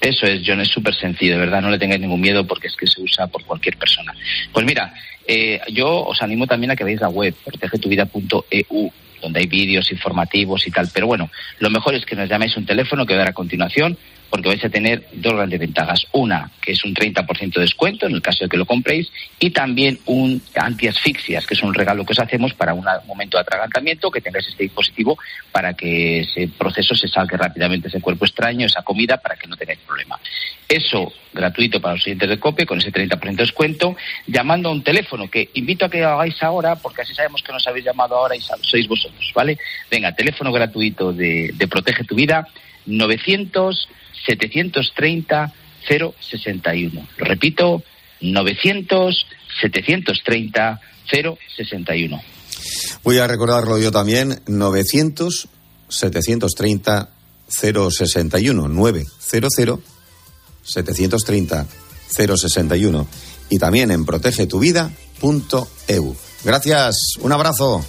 [0.00, 2.76] Eso es, John, es súper sencillo, de verdad, no le tengáis ningún miedo porque es
[2.76, 4.14] que se usa por cualquier persona.
[4.52, 4.94] Pues mira,
[5.28, 10.66] eh, yo os animo también a que veáis la web, protegetuvida.eu, donde hay vídeos informativos
[10.66, 10.88] y tal.
[10.92, 13.34] Pero bueno, lo mejor es que nos llaméis un teléfono que voy a dar a
[13.34, 13.98] continuación,
[14.30, 16.06] porque vais a tener dos grandes ventajas.
[16.12, 19.50] Una, que es un 30% de descuento en el caso de que lo compréis, y
[19.50, 24.10] también un antiasfixias, que es un regalo que os hacemos para un momento de atragantamiento,
[24.10, 25.18] que tengáis este dispositivo
[25.52, 29.56] para que ese proceso se salga rápidamente ese cuerpo extraño, esa comida, para que no
[29.56, 30.18] tengáis problema.
[30.68, 34.82] Eso gratuito para los oyentes de COPE, con ese 30% de descuento, llamando a un
[34.82, 38.36] teléfono que invito a que hagáis ahora, porque así sabemos que nos habéis llamado ahora
[38.36, 39.58] y sois vosotros, ¿vale?
[39.90, 42.46] Venga, teléfono gratuito de, de Protege tu Vida,
[42.86, 43.88] 900
[44.26, 45.52] 730
[45.88, 47.08] 061.
[47.16, 47.82] Lo repito,
[48.20, 49.26] 900
[49.60, 52.22] 730 061.
[53.02, 55.48] Voy a recordarlo yo también, 900
[55.88, 57.08] 730
[57.48, 58.68] 061.
[58.68, 59.80] 900
[60.62, 61.66] 730
[62.08, 63.06] 061.
[63.50, 66.16] Y también en protegetuvida.eu.
[66.44, 67.84] Gracias, un abrazo.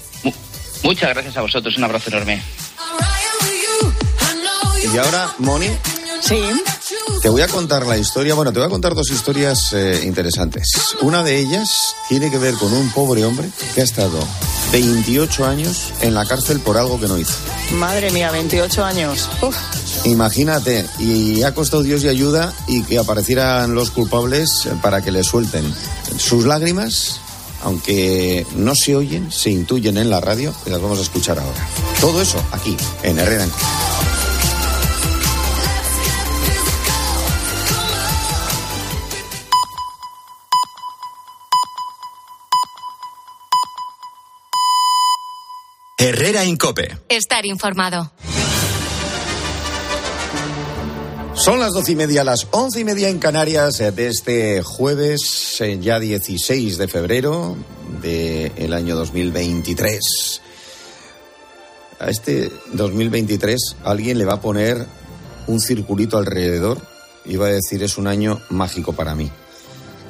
[0.84, 2.42] Muchas gracias a vosotros, un abrazo enorme.
[4.94, 5.68] Y ahora, Moni.
[6.22, 6.40] Sí.
[7.22, 10.72] Te voy a contar la historia, bueno, te voy a contar dos historias eh, interesantes.
[11.02, 14.20] Una de ellas tiene que ver con un pobre hombre que ha estado
[14.72, 17.34] 28 años en la cárcel por algo que no hizo.
[17.74, 19.30] Madre mía, 28 años.
[19.42, 19.56] Uf.
[20.06, 25.26] Imagínate, y ha costado Dios y ayuda y que aparecieran los culpables para que le
[25.26, 25.74] suelten.
[26.18, 27.20] Sus lágrimas,
[27.64, 31.68] aunque no se oyen, se intuyen en la radio y las vamos a escuchar ahora.
[32.00, 33.46] Todo eso aquí, en Herrera
[46.02, 46.98] Herrera Incope.
[47.10, 48.10] Estar informado.
[51.34, 55.60] Son las doce y media, las once y media en Canarias eh, de este jueves,
[55.60, 57.58] eh, ya 16 de febrero
[58.02, 60.42] del año 2023.
[62.00, 64.86] A este 2023 alguien le va a poner
[65.48, 66.80] un circulito alrededor
[67.26, 69.30] y va a decir es un año mágico para mí.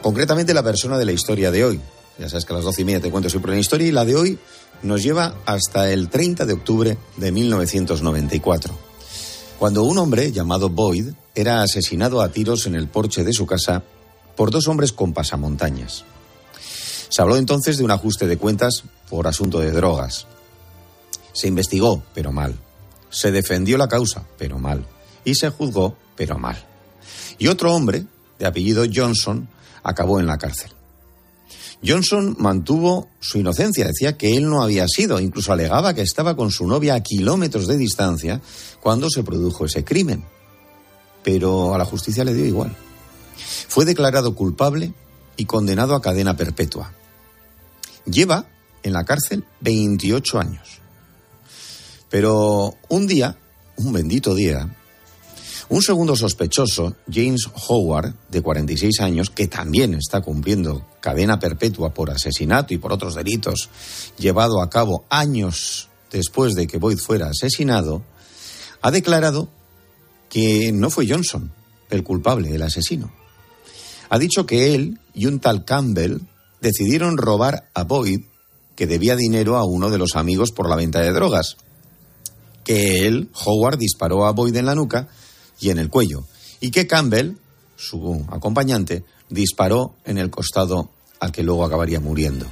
[0.03, 1.81] Concretamente la persona de la historia de hoy.
[2.19, 4.03] Ya sabes que a las doce y media te cuento siempre una historia y la
[4.03, 4.39] de hoy
[4.83, 8.77] nos lleva hasta el 30 de octubre de 1994,
[9.57, 13.83] cuando un hombre llamado Boyd era asesinado a tiros en el porche de su casa
[14.35, 16.03] por dos hombres con pasamontañas.
[17.07, 20.27] Se habló entonces de un ajuste de cuentas por asunto de drogas.
[21.33, 22.59] Se investigó, pero mal.
[23.09, 24.85] Se defendió la causa, pero mal.
[25.23, 26.63] Y se juzgó, pero mal.
[27.37, 28.05] Y otro hombre,
[28.37, 29.47] de apellido Johnson,
[29.83, 30.71] acabó en la cárcel.
[31.85, 36.51] Johnson mantuvo su inocencia, decía que él no había sido, incluso alegaba que estaba con
[36.51, 38.41] su novia a kilómetros de distancia
[38.81, 40.25] cuando se produjo ese crimen.
[41.23, 42.75] Pero a la justicia le dio igual.
[43.67, 44.93] Fue declarado culpable
[45.37, 46.93] y condenado a cadena perpetua.
[48.05, 48.45] Lleva
[48.83, 50.79] en la cárcel 28 años.
[52.09, 53.37] Pero un día,
[53.77, 54.75] un bendito día,
[55.69, 62.09] un segundo sospechoso, James Howard, de 46 años, que también está cumpliendo cadena perpetua por
[62.09, 63.69] asesinato y por otros delitos
[64.17, 68.03] llevado a cabo años después de que Boyd fuera asesinado,
[68.81, 69.47] ha declarado
[70.27, 71.51] que no fue Johnson
[71.91, 73.11] el culpable, el asesino.
[74.09, 76.17] Ha dicho que él y un tal Campbell
[76.61, 78.21] decidieron robar a Boyd,
[78.75, 81.57] que debía dinero a uno de los amigos por la venta de drogas.
[82.63, 85.09] Que él, Howard, disparó a Boyd en la nuca
[85.59, 86.25] y en el cuello,
[86.59, 87.33] y que Campbell,
[87.75, 92.45] su acompañante, disparó en el costado al que luego acabaría muriendo.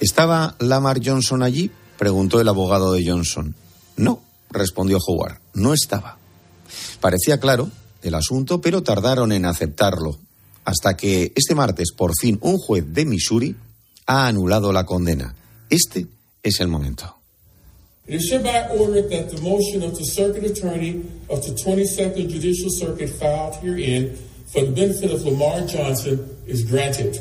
[0.00, 1.70] ¿Estaba Lamar Johnson allí?
[1.98, 3.54] preguntó el abogado de Johnson.
[3.96, 6.18] No, respondió Howard, no estaba.
[7.00, 7.70] Parecía claro
[8.02, 10.18] el asunto, pero tardaron en aceptarlo,
[10.64, 13.56] hasta que este martes, por fin, un juez de Missouri
[14.06, 15.34] ha anulado la condena.
[15.70, 16.06] Este
[16.42, 17.16] es el momento.
[18.06, 22.68] It is hereby ordered that the motion of the Circuit Attorney of the 22nd Judicial
[22.68, 24.14] Circuit filed herein
[24.44, 27.16] for the benefit of Lamar Johnson is granted.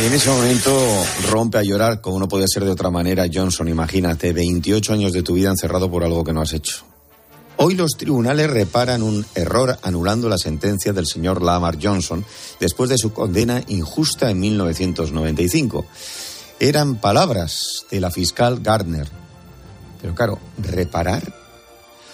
[0.00, 3.68] En ese momento rompe a llorar, como no podía ser de otra manera, Johnson.
[3.68, 6.84] Imagínate, 28 años de tu vida encerrado por algo que no has hecho.
[7.60, 12.24] Hoy los tribunales reparan un error anulando la sentencia del señor Lamar Johnson
[12.60, 15.84] después de su condena injusta en 1995.
[16.60, 19.08] Eran palabras de la fiscal Gardner.
[20.00, 21.34] Pero claro, reparar.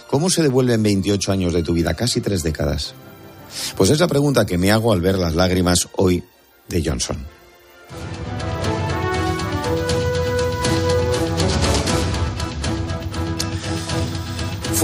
[0.08, 2.94] ¿Cómo se devuelven 28 años de tu vida, casi tres décadas?
[3.76, 6.24] Pues es la pregunta que me hago al ver las lágrimas hoy
[6.68, 7.33] de Johnson.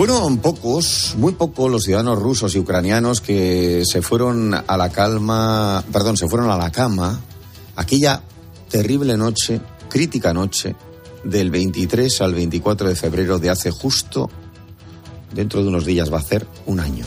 [0.01, 5.85] Fueron pocos, muy pocos los ciudadanos rusos y ucranianos que se fueron a la calma,
[5.93, 7.21] perdón, se fueron a la cama
[7.77, 8.23] aquella
[8.71, 9.61] terrible noche,
[9.91, 10.75] crítica noche,
[11.23, 14.31] del 23 al 24 de febrero de hace justo,
[15.35, 17.05] dentro de unos días va a ser un año.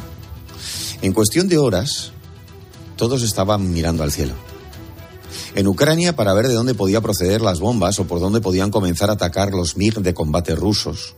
[1.01, 2.11] En cuestión de horas,
[2.95, 4.35] todos estaban mirando al cielo.
[5.55, 9.09] En Ucrania para ver de dónde podía proceder las bombas o por dónde podían comenzar
[9.09, 11.15] a atacar los MiG de combate rusos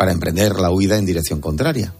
[0.00, 1.92] para emprender la huida en dirección contraria.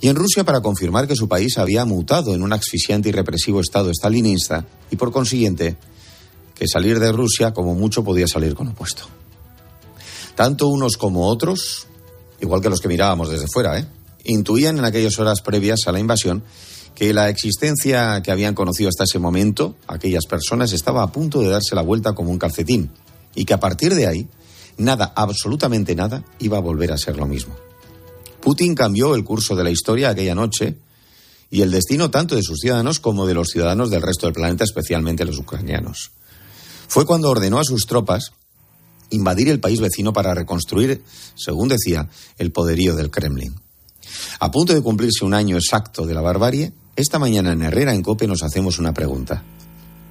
[0.00, 3.60] Y en Rusia para confirmar que su país había mutado en un asfixiante y represivo
[3.60, 5.76] estado estalinista y por consiguiente
[6.52, 9.04] que salir de Rusia como mucho podía salir con opuesto.
[10.34, 11.86] Tanto unos como otros,
[12.40, 13.86] igual que los que mirábamos desde fuera, ¿eh?
[14.24, 16.42] intuían en aquellas horas previas a la invasión
[16.96, 21.50] que la existencia que habían conocido hasta ese momento, aquellas personas, estaba a punto de
[21.50, 22.90] darse la vuelta como un calcetín
[23.36, 24.28] y que a partir de ahí
[24.76, 27.56] nada, absolutamente nada, iba a volver a ser lo mismo.
[28.40, 30.76] Putin cambió el curso de la historia aquella noche
[31.50, 34.64] y el destino tanto de sus ciudadanos como de los ciudadanos del resto del planeta,
[34.64, 36.10] especialmente los ucranianos.
[36.88, 38.32] Fue cuando ordenó a sus tropas
[39.10, 41.02] invadir el país vecino para reconstruir,
[41.36, 42.08] según decía,
[42.38, 43.54] el poderío del Kremlin.
[44.40, 48.02] A punto de cumplirse un año exacto de la barbarie, esta mañana en Herrera en
[48.02, 49.42] Cope nos hacemos una pregunta.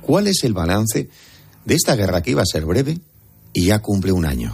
[0.01, 1.09] ¿Cuál es el balance
[1.66, 2.99] de esta guerra que iba a ser breve
[3.54, 4.54] y ya cumple un año?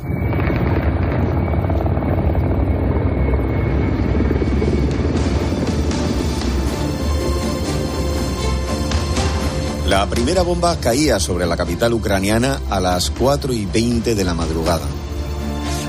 [9.87, 14.33] La primera bomba caía sobre la capital ucraniana a las 4 y 20 de la
[14.33, 14.85] madrugada.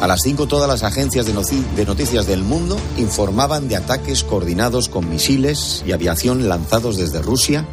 [0.01, 1.35] A las 5 todas las agencias de,
[1.85, 7.67] noticias del mundo informaban de ataques coordinados con misiles y aviación lanzados desde Rusia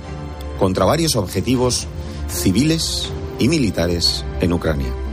[0.58, 1.86] contra varios objetivos
[2.28, 5.05] civiles y militares en Ucrania.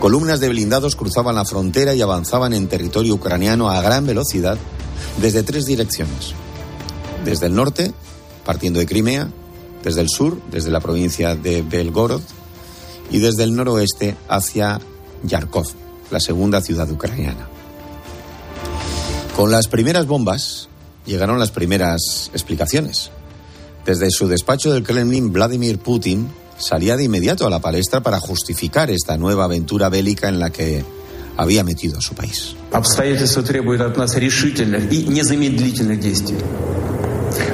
[0.00, 4.58] Columnas de blindados cruzaban la frontera y avanzaban en territorio ucraniano a gran velocidad
[5.20, 6.34] desde tres direcciones.
[7.24, 7.92] Desde el norte,
[8.44, 9.30] partiendo de Crimea,
[9.82, 12.20] desde el sur, desde la provincia de Belgorod,
[13.10, 14.80] y desde el noroeste hacia
[15.22, 15.66] Yarkov,
[16.10, 17.48] la segunda ciudad ucraniana.
[19.34, 20.68] Con las primeras bombas
[21.04, 23.10] llegaron las primeras explicaciones.
[23.84, 28.89] Desde su despacho del Kremlin, Vladimir Putin salía de inmediato a la palestra para justificar
[28.91, 30.83] esta nueva aventura bélica en la que
[31.37, 32.55] había metido a su país.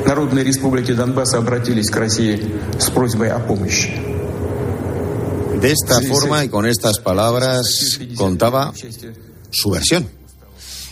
[0.06, 3.92] Народные республики Донбасса обратились к России с просьбой о помощи.
[5.62, 8.74] De esta forma y con estas palabras contaba
[9.50, 10.08] su versión.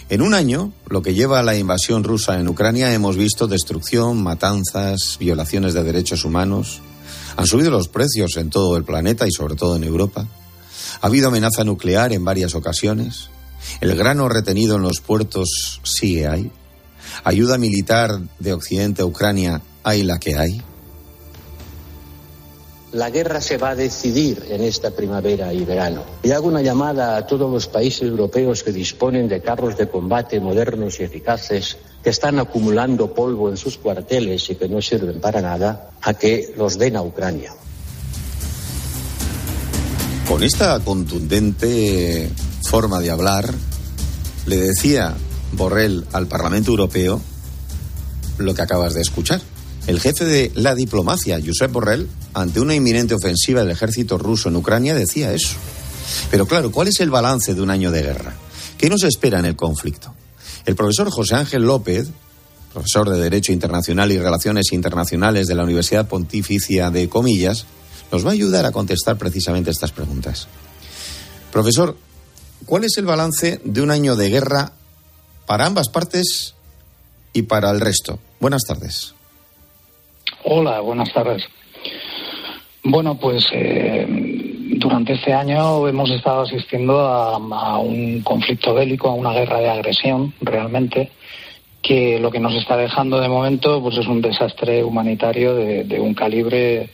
[0.10, 4.22] En un año, lo que lleva a la invasión rusa en Ucrania, hemos visto destrucción,
[4.22, 6.82] matanzas, violaciones de derechos humanos.
[7.37, 10.27] han subido los precios en todo el planeta y sobre todo en Europa.
[11.01, 13.31] Ha habido amenaza nuclear en varias ocasiones.
[13.81, 16.51] El grano retenido en los puertos sigue ahí.
[17.25, 20.63] Ayuda militar de Occidente a Ucrania hay la que hay.
[22.93, 26.03] La guerra se va a decidir en esta primavera y verano.
[26.25, 30.41] Y hago una llamada a todos los países europeos que disponen de carros de combate
[30.41, 35.41] modernos y eficaces, que están acumulando polvo en sus cuarteles y que no sirven para
[35.41, 37.53] nada, a que los den a Ucrania.
[40.27, 42.29] Con esta contundente
[42.63, 43.55] forma de hablar,
[44.47, 45.15] le decía
[45.53, 47.21] Borrell al Parlamento Europeo
[48.39, 49.41] lo que acabas de escuchar.
[49.91, 54.55] El jefe de la diplomacia, Josep Borrell, ante una inminente ofensiva del ejército ruso en
[54.55, 55.57] Ucrania, decía eso.
[56.31, 58.37] Pero claro, ¿cuál es el balance de un año de guerra?
[58.79, 60.15] ¿Qué nos espera en el conflicto?
[60.65, 62.07] El profesor José Ángel López,
[62.73, 67.67] profesor de Derecho Internacional y Relaciones Internacionales de la Universidad Pontificia de Comillas,
[68.13, 70.47] nos va a ayudar a contestar precisamente estas preguntas.
[71.53, 71.97] Profesor,
[72.65, 74.71] ¿cuál es el balance de un año de guerra
[75.47, 76.55] para ambas partes
[77.33, 78.21] y para el resto?
[78.39, 79.15] Buenas tardes.
[80.45, 81.47] Hola, buenas tardes.
[82.83, 89.33] Bueno, pues eh, durante este año hemos estado asistiendo a, un conflicto bélico, a una
[89.33, 91.11] guerra de agresión, realmente,
[91.83, 96.15] que lo que nos está dejando de momento pues es un desastre humanitario de, un
[96.15, 96.89] calibre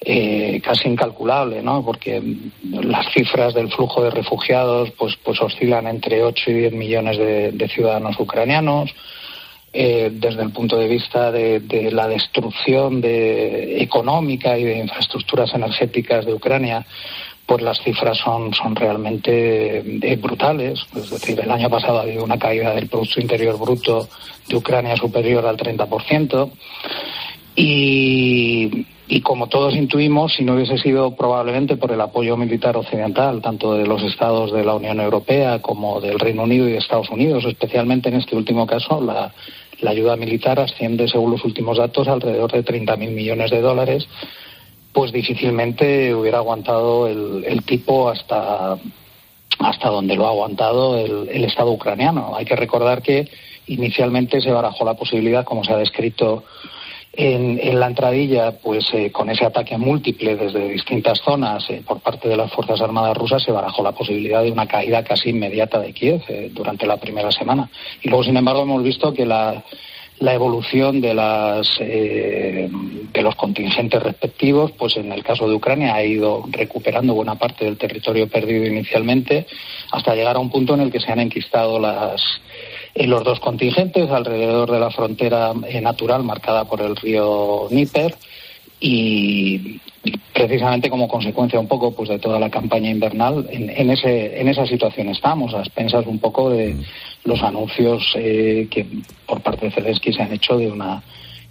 [0.00, 1.84] eh, casi incalculable, ¿no?
[1.84, 2.22] Porque
[2.72, 7.68] las cifras del flujo de refugiados pues, pues oscilan entre 8 y 10 millones de
[7.68, 8.94] ciudadanos ucranianos
[9.72, 16.24] eh, desde el punto de vista de, la destrucción de, económica y de infraestructuras energéticas
[16.24, 16.86] de Ucrania,
[17.46, 20.80] pues las cifras son, son realmente eh, brutales.
[20.94, 24.08] Es decir, el año pasado ha habido una caída del Producto Interior Bruto
[24.48, 26.50] de Ucrania superior al 30%.
[27.56, 33.40] Y, y como todos intuimos, si no hubiese sido probablemente por el apoyo militar occidental,
[33.40, 37.08] tanto de los estados de la Unión Europea como del Reino Unido y de Estados
[37.08, 39.32] Unidos, especialmente en este último caso, la,
[39.88, 44.06] ayuda militar asciende, según los últimos datos, alrededor de 30.000 millones de dólares,
[44.92, 48.76] pues difícilmente hubiera aguantado el, tipo hasta,
[49.58, 52.34] hasta donde lo ha aguantado el, el Estado ucraniano.
[52.36, 53.26] Hay que recordar que
[53.68, 56.44] inicialmente se barajó la posibilidad, como se ha descrito
[57.20, 62.28] en, la entradilla, pues eh, con ese ataque múltiple desde distintas zonas eh, por parte
[62.28, 65.92] de las Fuerzas Armadas rusas, se barajó la posibilidad de una caída casi inmediata de
[65.92, 67.68] Kiev eh, durante la primera semana.
[68.02, 69.64] Y luego, sin embargo, hemos visto que la,
[70.20, 76.44] evolución de, las, de los contingentes respectivos, pues en el caso de Ucrania ha ido
[76.50, 79.46] recuperando buena parte del territorio perdido inicialmente
[79.90, 82.20] hasta llegar a un punto en el que se han enquistado las
[82.98, 88.16] en los dos contingentes alrededor de la frontera eh, natural marcada por el río Níper
[88.80, 89.80] y
[90.32, 94.66] precisamente como consecuencia un poco pues de toda la campaña invernal en, ese en esa
[94.66, 96.76] situación estamos a expensas un poco de
[97.24, 98.86] los anuncios eh, que
[99.26, 101.02] por parte de Zelensky se han hecho de una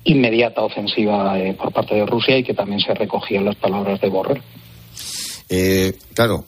[0.03, 4.09] inmediata ofensiva eh, por parte de Rusia y que también se recogían las palabras de
[4.09, 4.41] Borrell.
[5.49, 6.45] Eh, claro,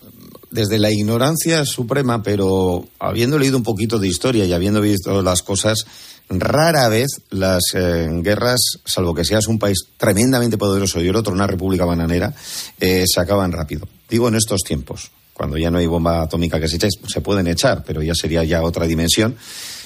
[0.52, 5.42] desde la ignorancia suprema, pero habiendo leído un poquito de historia y habiendo visto las
[5.42, 5.86] cosas,
[6.30, 11.34] rara vez las eh, guerras, salvo que seas un país tremendamente poderoso y el otro
[11.34, 12.34] una república bananera,
[12.80, 13.88] eh, se acaban rápido.
[14.10, 17.48] Digo en estos tiempos, cuando ya no hay bomba atómica que se eche, se pueden
[17.48, 19.36] echar, pero ya sería ya otra dimensión.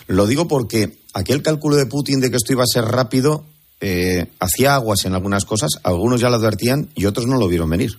[0.08, 3.46] Lo digo porque aquel cálculo de Putin de que esto iba a ser rápido
[3.80, 7.70] eh, hacía aguas en algunas cosas, algunos ya lo advertían y otros no lo vieron
[7.70, 7.92] venir.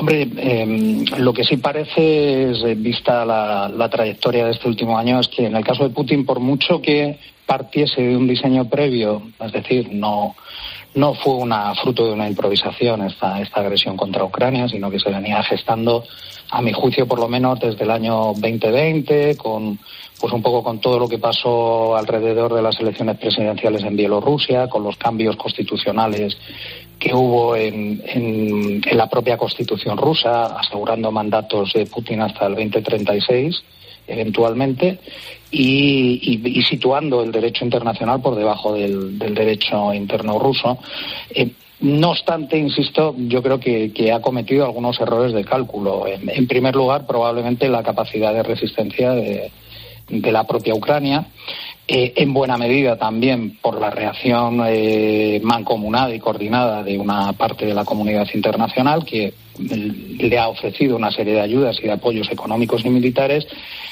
[0.00, 5.28] Hombre, em, lo que sí parece, eh, vista la, trayectoria de este último año, es
[5.28, 9.52] que en el caso de Putin, por mucho que partiese de un diseño previo, es
[9.52, 10.36] decir, no,
[10.94, 15.10] no fue una fruto de una improvisación esta, esta agresión contra Ucrania, sino que se
[15.10, 16.02] venía gestando,
[16.50, 19.78] a mi juicio, por lo menos desde el año 2020, con
[20.20, 24.68] pues un poco con todo lo que pasó alrededor de las elecciones presidenciales en Bielorrusia,
[24.68, 26.36] con los cambios constitucionales
[26.98, 33.62] que hubo en, la propia constitución rusa, asegurando mandatos de Putin hasta el 2036,
[34.06, 34.98] eventualmente,
[35.50, 40.78] y, situando el derecho internacional por debajo del, derecho interno ruso.
[41.30, 46.04] Eh, no obstante, insisto, yo creo que, ha cometido algunos errores de cálculo.
[46.06, 49.50] En, primer lugar, probablemente la capacidad de resistencia de,
[50.10, 51.26] de la propia Ucrania.
[51.92, 57.66] Eh, en buena medida también por la reacción eh, mancomunada y coordinada de una parte
[57.66, 62.30] de la comunidad internacional que le ha ofrecido una serie de ayudas y de apoyos
[62.30, 63.44] económicos y militares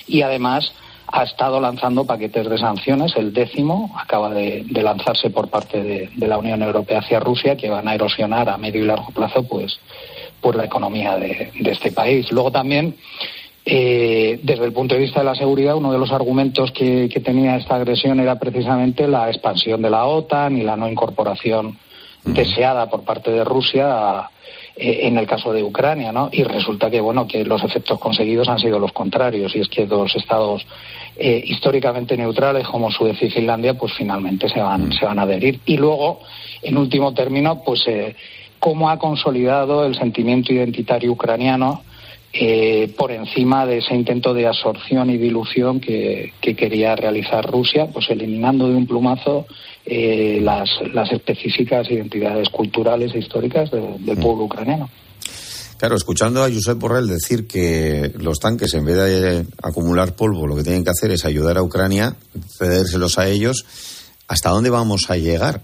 [0.06, 0.72] y además
[1.08, 6.38] ha estado lanzando paquetes de sanciones, el décimo acaba de, lanzarse por parte de, la
[6.38, 9.80] Unión Europea hacia Rusia, que van a erosionar a medio y largo plazo pues,
[10.40, 12.30] pues la economía de este país.
[12.30, 12.94] Luego también
[13.70, 17.56] eh, desde el punto de vista de la seguridad, uno de los argumentos que, tenía
[17.56, 21.76] esta agresión era precisamente la expansión de la OTAN y la no incorporación
[22.24, 24.30] deseada por parte de Rusia
[24.74, 26.30] eh, en el caso de Ucrania, ¿no?
[26.32, 29.84] Y resulta que, bueno, que los efectos conseguidos han sido los contrarios, y es que
[29.84, 30.66] dos estados
[31.18, 35.60] eh, históricamente neutrales como Suecia y Finlandia, pues finalmente se van, se van a adherir.
[35.66, 36.20] Y luego,
[36.62, 37.84] en último término, pues
[38.58, 41.82] cómo ha consolidado el sentimiento identitario ucraniano
[42.32, 48.10] eh, por encima de ese intento de absorción y dilución que, quería realizar Rusia, pues
[48.10, 49.46] eliminando de un plumazo
[49.86, 50.68] eh, las,
[51.10, 54.20] específicas identidades culturales e históricas del mm.
[54.20, 54.90] pueblo ucraniano.
[55.78, 60.56] Claro, escuchando a Josep Borrell decir que los tanques, en vez de acumular polvo, lo
[60.56, 62.16] que tienen que hacer es ayudar a Ucrania,
[62.58, 63.64] cedérselos a ellos,
[64.26, 65.62] ¿hasta dónde vamos a llegar?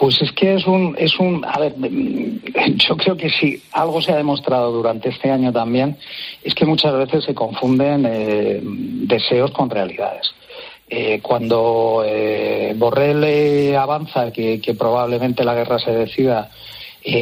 [0.00, 4.12] Pues es que es un, es un, a ver, yo creo que si algo se
[4.12, 5.98] ha demostrado durante este año también,
[6.42, 10.32] es que muchas veces se confunden eh, deseos con realidades.
[10.88, 16.50] Eh, cuando eh, Borrell avanza que, probablemente la guerra se decida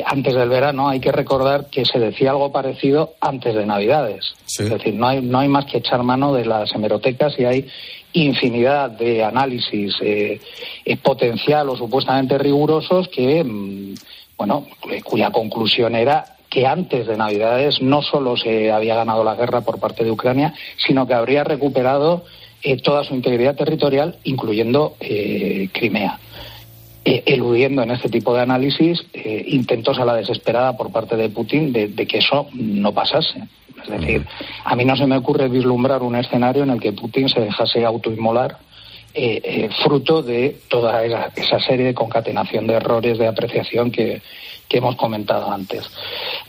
[0.07, 4.35] antes del verano, hay que recordar que se decía algo parecido antes de Navidades.
[4.47, 7.69] Es decir, no hay, no hay más que echar mano de las hemerotecas y hay
[8.13, 10.41] infinidad de análisis eh,
[10.85, 13.95] eh, potencial o supuestamente rigurosos que, mm,
[14.37, 19.35] bueno, eh, cuya conclusión era que antes de Navidades no solo se había ganado la
[19.35, 22.25] guerra por parte de Ucrania, sino que habría recuperado
[22.83, 26.19] toda su integridad territorial, incluyendo Crimea.
[27.05, 29.05] Eludiendo en este tipo de análisis
[29.47, 33.45] intentos a la desesperada por parte de Putin de que eso no pasase.
[33.83, 34.27] Es decir,
[34.65, 37.85] a mí no se me ocurre vislumbrar un escenario en el que Putin se dejase
[37.85, 38.59] autoinmolar
[39.15, 44.23] eh, eh, fruto de toda esa, serie de concatenación de errores de apreciación que,
[44.71, 45.91] hemos comentado antes.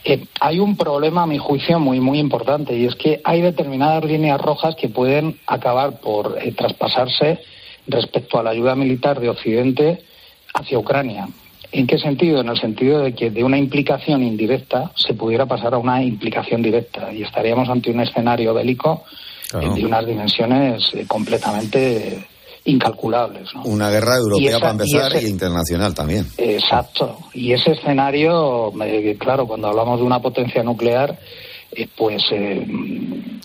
[0.04, 4.04] Eh, hay un problema, a mi juicio, muy, muy importante y es que hay determinadas
[4.04, 7.40] líneas rojas que pueden acabar por traspasarse
[7.86, 10.02] respecto a la ayuda militar de Occidente
[10.54, 11.28] hacia Ucrania.
[11.72, 12.40] ¿En qué sentido?
[12.40, 16.62] En el sentido de que de una implicación indirecta se pudiera pasar a una implicación
[16.62, 19.04] directa y estaríamos ante un escenario bélico
[19.52, 22.26] de unas dimensiones eh, completamente
[22.64, 23.48] incalculables.
[23.64, 26.26] Una guerra europea para empezar y, internacional también.
[26.36, 27.18] Exacto.
[27.34, 31.18] Y ese escenario, eh, claro, cuando hablamos de una potencia nuclear,
[31.72, 32.66] eh, pues eh,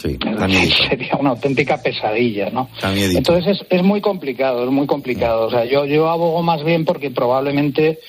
[0.90, 2.70] sería una auténtica pesadilla, ¿no?
[2.84, 5.48] Entonces es, es, muy complicado, es muy complicado.
[5.48, 8.00] O sea, yo, yo abogo más bien porque probablemente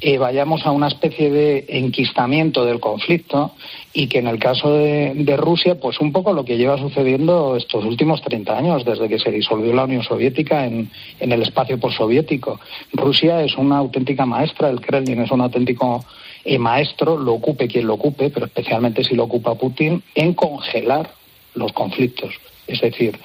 [0.00, 3.52] eh, vayamos a una especie de enquistamiento del conflicto
[3.92, 7.84] y que en el caso de, Rusia, pues un poco lo que lleva sucediendo estos
[7.84, 12.58] últimos 30 años, desde que se disolvió la Unión Soviética en, en el espacio postsoviético.
[12.92, 16.04] Rusia es una auténtica maestra, el Kremlin es un auténtico
[16.44, 21.14] eh, maestro, lo ocupe quien lo ocupe, pero especialmente si lo ocupa Putin, en congelar
[21.54, 22.34] los conflictos.
[22.66, 23.18] Es decir,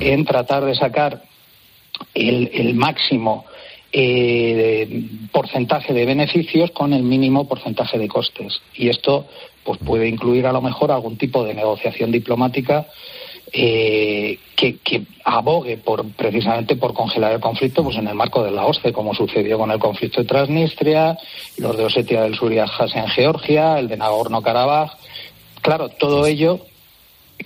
[0.00, 1.22] en tratar de sacar
[2.14, 3.44] el, máximo
[3.92, 8.60] eh, porcentaje de beneficios con el mínimo porcentaje de costes.
[8.74, 9.26] Y esto
[9.64, 12.86] pues puede incluir a lo mejor algún tipo de negociación diplomática
[13.52, 18.66] eh, que, abogue por precisamente por congelar el conflicto pues en el marco de la
[18.66, 21.16] OSCE, como sucedió con el conflicto de Transnistria,
[21.58, 24.92] los de Osetia del Sur y Abjasia en Georgia, el de Nagorno-Karabaj.
[25.62, 26.60] Claro, todo ello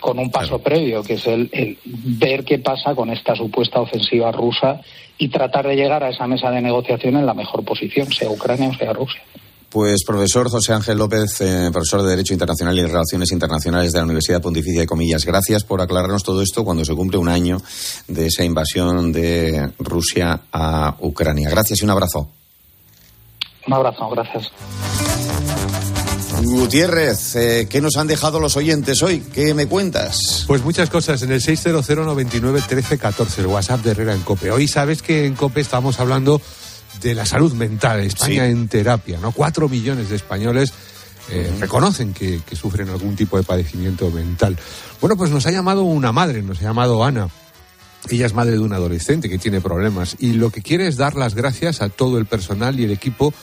[0.00, 4.80] con un paso previo, que es el, ver qué pasa con esta supuesta ofensiva rusa
[5.18, 8.68] y tratar de llegar a esa mesa de negociación en la mejor posición, sea Ucrania
[8.68, 9.20] o sea Rusia.
[9.70, 14.04] Pues profesor José Ángel López, eh, profesor de Derecho Internacional y Relaciones Internacionales de la
[14.04, 17.62] Universidad Pontificia de Comillas, gracias por aclararnos todo esto cuando se cumple un año
[18.08, 21.50] de esa invasión de Rusia a Ucrania.
[21.50, 22.28] Gracias y un abrazo.
[23.68, 24.50] Un abrazo, gracias.
[26.42, 29.20] Gutiérrez, eh, ¿qué nos han dejado los oyentes hoy?
[29.20, 30.44] ¿Qué me cuentas?
[30.48, 34.50] Pues muchas cosas en el 600 99 13 14, el WhatsApp de Herrera en COPE.
[34.50, 36.40] Hoy sabes que en COPE estamos hablando
[37.00, 39.32] de la salud mental, España en terapia, ¿no?
[39.32, 40.72] Cuatro millones de españoles
[41.30, 44.58] eh, reconocen que, que, sufren algún tipo de padecimiento mental.
[45.00, 47.28] Bueno, pues nos ha llamado una madre, nos ha llamado Ana.
[48.08, 51.14] Ella es madre de un adolescente que tiene problemas y lo que quiere es dar
[51.14, 53.34] las gracias a todo el personal y el equipo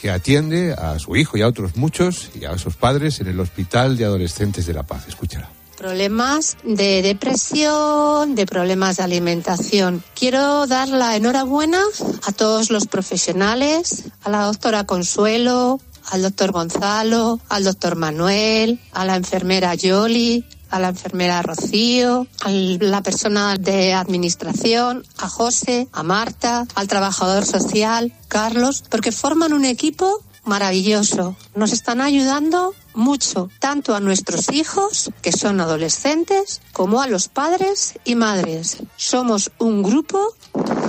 [0.00, 3.38] que atiende a su hijo y a otros muchos y a sus padres en el
[3.38, 5.06] Hospital de Adolescentes de La Paz.
[5.06, 5.61] Escúchala.
[5.82, 10.04] Problemas de depresión, de problemas de alimentación.
[10.14, 11.82] Quiero dar la enhorabuena
[12.24, 15.80] a todos los profesionales, a la doctora Consuelo,
[16.12, 22.50] al doctor Gonzalo, al doctor Manuel, a la enfermera Yoli, a la enfermera Rocío, a
[22.52, 29.64] la persona de administración, a José, a Marta, al trabajador social, Carlos, porque forman un
[29.64, 31.36] equipo maravilloso.
[31.56, 37.98] Nos están ayudando mucho, tanto a nuestros hijos, que son adolescentes, como a los padres
[38.04, 38.78] y madres.
[38.96, 40.34] Somos un grupo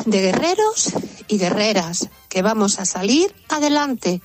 [0.05, 0.93] de guerreros
[1.27, 4.21] y guerreras que vamos a salir adelante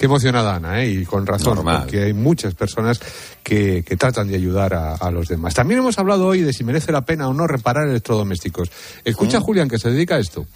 [0.00, 0.88] Qué emocionada Ana, ¿eh?
[0.88, 2.98] y con razón, porque hay muchas personas
[3.42, 5.52] que, tratan de ayudar a, los demás.
[5.52, 8.70] También hemos hablado hoy de si merece la pena o no reparar electrodomésticos.
[9.04, 9.42] Escucha, mm.
[9.42, 10.46] Julián, que se dedica a esto.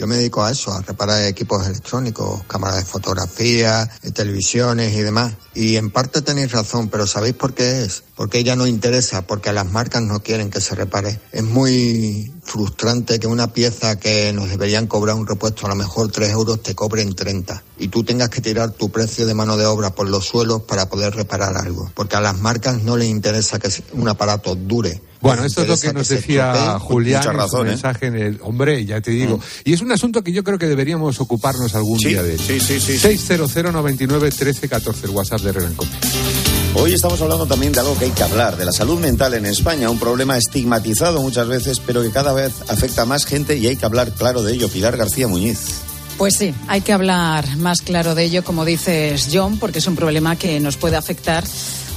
[0.00, 5.34] Yo me dedico a eso, a reparar equipos electrónicos, cámaras de fotografía, televisiones y demás.
[5.52, 8.02] Y en parte tenéis razón, pero ¿sabéis por qué es?
[8.16, 11.20] Porque ella no interesa, porque las marcas no quieren que se repare.
[11.32, 16.10] Es muy frustrante que una pieza que nos deberían cobrar un repuesto a lo mejor
[16.10, 19.66] 3 euros te cobren 30 y tú tengas que tirar tu precio de mano de
[19.66, 21.92] obra por los suelos para poder reparar algo.
[21.94, 25.76] Porque a las marcas no les interesa que un aparato dure bueno, esto es lo
[25.76, 27.64] que nos decía Julián en su ¿eh?
[27.64, 29.36] mensaje en el hombre, ya te digo.
[29.36, 29.40] Mm.
[29.64, 32.40] Y es un asunto que yo creo que deberíamos ocuparnos algún día de él.
[32.40, 32.98] Sí, sí, sí.
[32.98, 35.76] 600 99 13 14, el WhatsApp de Renan
[36.74, 39.44] Hoy estamos hablando también de algo que hay que hablar, de la salud mental en
[39.44, 43.66] España, un problema estigmatizado muchas veces, pero que cada vez afecta a más gente y
[43.66, 44.68] hay que hablar claro de ello.
[44.68, 45.80] Pilar García Muñiz.
[46.16, 49.96] Pues sí, hay que hablar más claro de ello, como dices John, porque es un
[49.96, 51.44] problema que nos puede afectar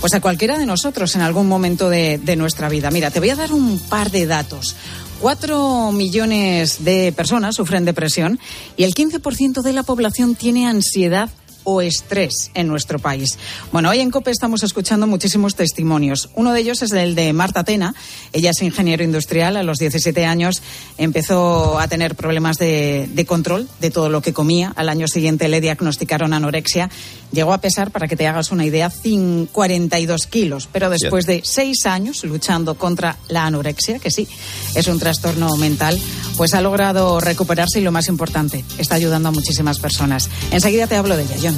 [0.03, 2.91] pues a cualquiera de nosotros en algún momento de, nuestra vida.
[2.91, 4.75] Mira, te voy a dar un par de datos.
[5.21, 8.37] Cuatro millones de personas sufren depresión
[8.75, 11.29] y el 15% de la población tiene ansiedad
[11.63, 13.37] o estrés en nuestro país.
[13.71, 16.29] Bueno, hoy en COPE estamos escuchando muchísimos testimonios.
[16.35, 17.95] Uno de ellos es el de Marta Tena.
[18.31, 19.57] Ella es ingeniero industrial.
[19.57, 20.61] A los 17 años
[20.97, 24.73] empezó a tener problemas de, control de todo lo que comía.
[24.75, 26.89] Al año siguiente le diagnosticaron anorexia.
[27.31, 28.91] Llegó a pesar, para que te hagas una idea,
[29.51, 30.69] 42 kilos.
[30.71, 34.27] Pero después de seis años luchando contra la anorexia, que sí,
[34.75, 35.99] es un trastorno mental,
[36.37, 40.29] pues ha logrado recuperarse y lo más importante, está ayudando a muchísimas personas.
[40.51, 41.52] Enseguida te hablo de ella,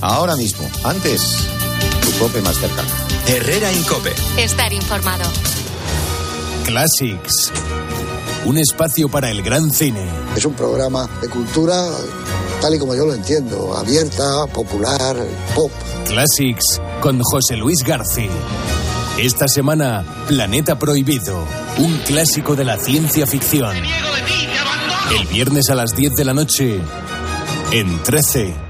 [0.00, 1.36] Ahora mismo, antes,
[2.02, 2.88] tu cope más cercano.
[3.26, 4.14] Herrera en cope.
[4.36, 5.24] Estar informado.
[6.64, 7.52] Classics.
[8.44, 10.06] Un espacio para el gran cine.
[10.36, 11.90] Es un programa de cultura
[12.60, 15.16] tal y como yo lo entiendo, abierta, popular,
[15.54, 15.70] pop.
[16.06, 18.30] Classics con José Luis García.
[19.18, 21.44] Esta semana, Planeta Prohibido,
[21.78, 23.76] un clásico de la ciencia ficción.
[23.76, 26.80] El viernes a las 10 de la noche,
[27.72, 28.69] en 13.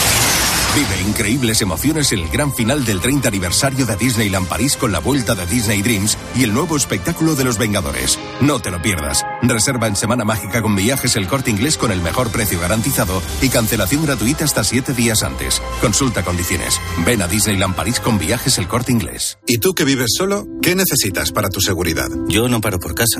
[0.73, 4.99] Vive increíbles emociones en el gran final del 30 aniversario de Disneyland París con la
[4.99, 8.17] vuelta de Disney Dreams y el nuevo espectáculo de los Vengadores.
[8.39, 9.25] No te lo pierdas.
[9.41, 13.49] Reserva en Semana Mágica con viajes el corte inglés con el mejor precio garantizado y
[13.49, 15.61] cancelación gratuita hasta siete días antes.
[15.81, 16.79] Consulta condiciones.
[17.05, 19.39] Ven a Disneyland París con viajes el corte inglés.
[19.47, 20.47] ¿Y tú que vives solo?
[20.61, 22.07] ¿Qué necesitas para tu seguridad?
[22.29, 23.19] Yo no paro por casa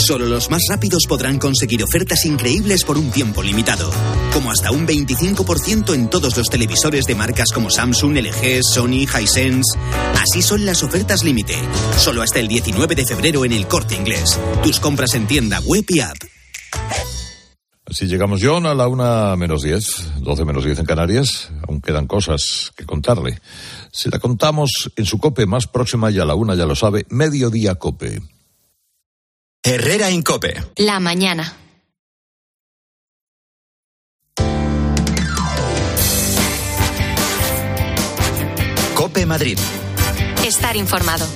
[0.00, 3.90] Solo los más rápidos podrán conseguir ofertas increíbles por un tiempo limitado,
[4.32, 9.78] como hasta un 25% en todos los televisores de marcas como Samsung, LG, Sony, Hisense.
[10.14, 11.54] Así son las ofertas límite,
[11.98, 14.40] solo hasta el 19 de febrero en el Corte Inglés.
[14.62, 16.16] Tus compras en tienda web y app.
[17.84, 19.84] Así llegamos, John, a la una menos diez,
[20.20, 21.50] doce menos diez en Canarias.
[21.68, 23.38] Aún quedan cosas que contarle.
[23.92, 27.04] Si la contamos en su cope más próxima y a la una ya lo sabe,
[27.10, 28.22] Mediodía Cope.
[29.62, 30.54] Herrera Incope.
[30.76, 31.54] La mañana.
[38.94, 39.58] Cope Madrid.
[40.46, 41.26] Estar informado.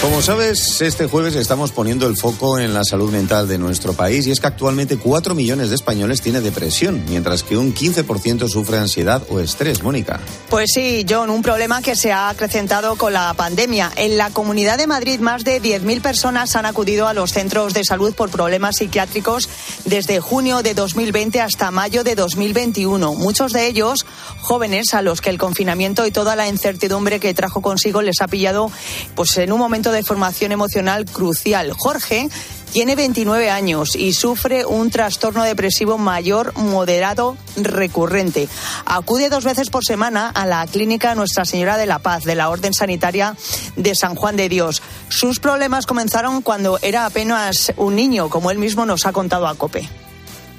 [0.00, 4.26] Como sabes, este jueves estamos poniendo el foco en la salud mental de nuestro país
[4.26, 8.78] y es que actualmente 4 millones de españoles tienen depresión, mientras que un 15% sufre
[8.78, 9.82] ansiedad o estrés.
[9.82, 10.18] Mónica.
[10.48, 13.92] Pues sí, John, un problema que se ha acrecentado con la pandemia.
[13.94, 17.84] En la Comunidad de Madrid, más de 10.000 personas han acudido a los centros de
[17.84, 19.50] salud por problemas psiquiátricos
[19.84, 23.16] desde junio de 2020 hasta mayo de 2021.
[23.16, 24.06] Muchos de ellos
[24.40, 28.28] jóvenes a los que el confinamiento y toda la incertidumbre que trajo consigo les ha
[28.28, 28.70] pillado
[29.14, 31.72] pues en un momento de formación emocional crucial.
[31.72, 32.28] Jorge
[32.72, 38.48] tiene 29 años y sufre un trastorno depresivo mayor moderado recurrente.
[38.84, 42.48] Acude dos veces por semana a la clínica Nuestra Señora de la Paz de la
[42.48, 43.36] Orden Sanitaria
[43.76, 44.82] de San Juan de Dios.
[45.08, 49.54] Sus problemas comenzaron cuando era apenas un niño, como él mismo nos ha contado a
[49.56, 49.88] COPE.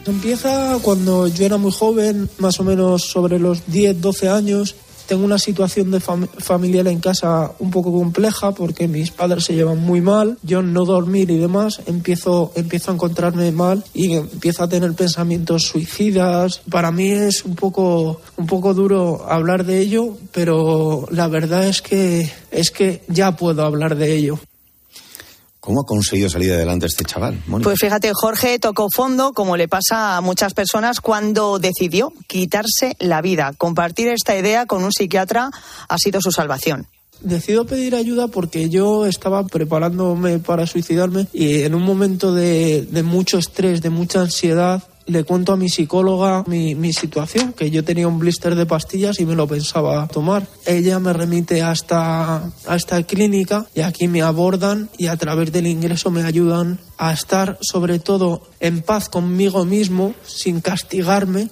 [0.05, 4.75] Empieza cuando yo era muy joven, más o menos sobre los 10, 12 años.
[5.11, 9.53] Tengo una situación de fam familiar en casa un poco compleja porque mis padres se
[9.53, 10.37] llevan muy mal.
[10.41, 15.63] Yo no dormir y demás, empiezo, empiezo a encontrarme mal y empiezo a tener pensamientos
[15.63, 16.61] suicidas.
[16.69, 21.81] Para mí es un poco, un poco duro hablar de ello, pero la verdad es
[21.81, 24.39] que, es que ya puedo hablar de ello.
[25.61, 27.39] ¿Cómo ha conseguido salir adelante este chaval?
[27.45, 27.69] Mónica?
[27.69, 33.21] Pues fíjate, Jorge tocó fondo, como le pasa a muchas personas, cuando decidió quitarse la
[33.21, 33.53] vida.
[33.55, 35.51] Compartir esta idea con un psiquiatra
[35.87, 36.87] ha sido su salvación.
[37.19, 43.03] Decido pedir ayuda porque yo estaba preparándome para suicidarme y en un momento de, de
[43.03, 44.81] mucho estrés, de mucha ansiedad,
[45.11, 49.19] le cuento a mi psicóloga mi, mi, situación, que yo tenía un blister de pastillas
[49.19, 50.47] y me lo pensaba tomar.
[50.65, 55.67] Ella me remite hasta a esta clínica y aquí me abordan y a través del
[55.67, 61.49] ingreso me ayudan a estar sobre todo en paz conmigo mismo, sin castigarme.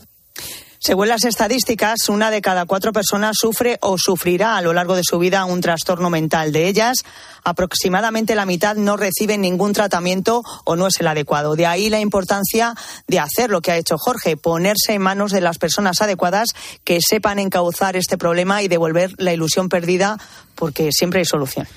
[0.81, 5.03] Según las estadísticas, una de cada cuatro personas sufre o sufrirá a lo largo de
[5.03, 6.53] su vida un trastorno mental.
[6.53, 7.03] De ellas,
[7.43, 11.57] aproximadamente la mitad no reciben ningún tratamiento o no es el adecuado.
[11.57, 12.75] De ahí la importancia
[13.07, 16.47] de hacer lo que ha hecho Jorge, ponerse en manos de las personas adecuadas
[16.85, 20.17] que sepan encauzar este problema y devolver la ilusión perdida,
[20.55, 21.67] porque siempre hay solución.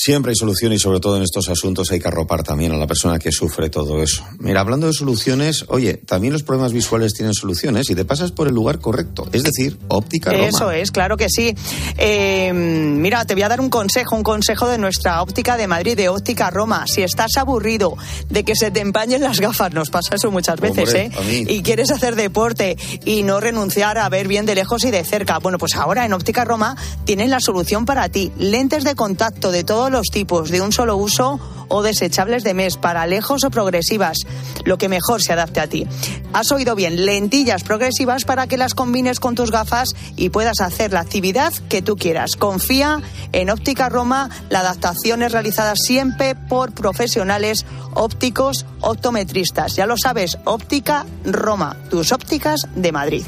[0.00, 2.86] Siempre hay solución y sobre todo en estos asuntos hay que arropar también a la
[2.86, 4.24] persona que sufre todo eso.
[4.38, 8.46] Mira, hablando de soluciones, oye, también los problemas visuales tienen soluciones y te pasas por
[8.46, 10.46] el lugar correcto, es decir, óptica Roma.
[10.46, 11.52] Eso es, claro que sí.
[11.96, 15.96] Eh, mira, te voy a dar un consejo, un consejo de nuestra óptica de Madrid,
[15.96, 16.86] de óptica Roma.
[16.86, 17.96] Si estás aburrido
[18.30, 21.44] de que se te empañen las gafas, nos pasa eso muchas veces, Hombre, ¿eh?
[21.48, 25.38] Y quieres hacer deporte y no renunciar a ver bien de lejos y de cerca.
[25.40, 28.30] Bueno, pues ahora en óptica Roma tienen la solución para ti.
[28.38, 32.76] Lentes de contacto de todos los tipos, de un solo uso o desechables de mes,
[32.76, 34.18] para lejos o progresivas,
[34.64, 35.86] lo que mejor se adapte a ti.
[36.34, 40.92] Has oído bien, lentillas progresivas para que las combines con tus gafas y puedas hacer
[40.92, 42.36] la actividad que tú quieras.
[42.36, 43.00] Confía
[43.32, 47.64] en Óptica Roma, la adaptación es realizada siempre por profesionales
[47.94, 49.74] ópticos optometristas.
[49.74, 53.24] Ya lo sabes, Óptica Roma, tus ópticas de Madrid.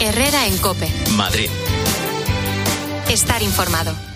[0.00, 0.90] Herrera en Cope.
[1.16, 1.50] Madrid.
[3.08, 4.15] Estar informado.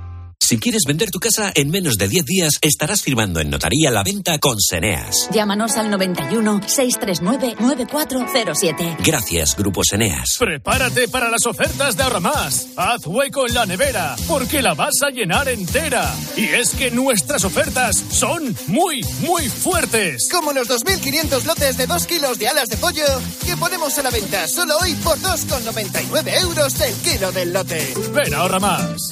[0.41, 4.03] Si quieres vender tu casa en menos de 10 días, estarás firmando en notaría la
[4.03, 5.29] venta con Seneas.
[5.31, 8.97] Llámanos al 91 639 9407.
[9.05, 10.37] Gracias, Grupo Seneas.
[10.39, 12.69] Prepárate para las ofertas de Ahorramás.
[12.75, 16.11] Haz hueco en la nevera, porque la vas a llenar entera.
[16.35, 20.27] Y es que nuestras ofertas son muy, muy fuertes.
[20.29, 23.05] Como los 2.500 lotes de 2 kilos de alas de pollo
[23.45, 27.93] que ponemos a la venta solo hoy por 2,99 euros el kilo del lote.
[28.11, 29.11] Ven, ahorra más.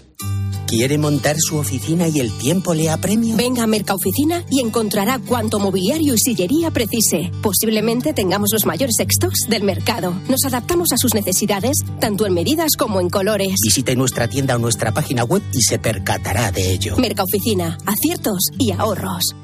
[0.71, 3.35] ¿Quiere montar su oficina y el tiempo le apremia?
[3.35, 7.29] Venga a Mercaoficina y encontrará cuanto mobiliario y sillería precise.
[7.41, 10.13] Posiblemente tengamos los mayores stocks del mercado.
[10.29, 13.53] Nos adaptamos a sus necesidades, tanto en medidas como en colores.
[13.61, 16.95] Visite nuestra tienda o nuestra página web y se percatará de ello.
[16.95, 19.35] Mercaoficina, aciertos y ahorros.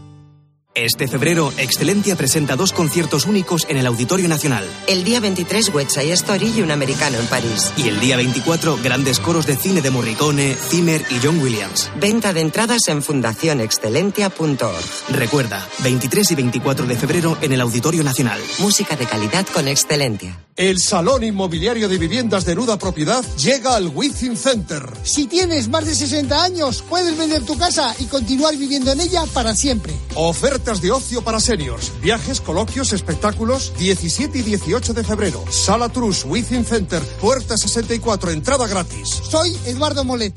[0.77, 4.63] Este febrero, Excelentia presenta dos conciertos únicos en el Auditorio Nacional.
[4.85, 7.73] El día 23, West Side Story y un americano en París.
[7.77, 11.89] Y el día 24, grandes coros de cine de Morricone, Zimmer y John Williams.
[11.99, 14.85] Venta de entradas en fundacionexcelentia.org.
[15.09, 18.39] Recuerda, 23 y 24 de febrero en el Auditorio Nacional.
[18.59, 20.46] Música de calidad con Excelentia.
[20.57, 24.91] El Salón Inmobiliario de Viviendas de Nuda Propiedad llega al Within Center.
[25.03, 29.23] Si tienes más de 60 años, puedes vender tu casa y continuar viviendo en ella
[29.35, 29.93] para siempre.
[30.15, 35.45] Oferta de ocio para seniors, viajes, coloquios, espectáculos, 17 y 18 de febrero.
[35.51, 39.09] Sala Trus, Within Center, puerta 64, entrada gratis.
[39.29, 40.33] Soy Eduardo Molet.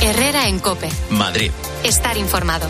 [0.00, 0.88] Herrera en Cope.
[1.10, 1.50] Madrid.
[1.84, 2.66] Estar informado.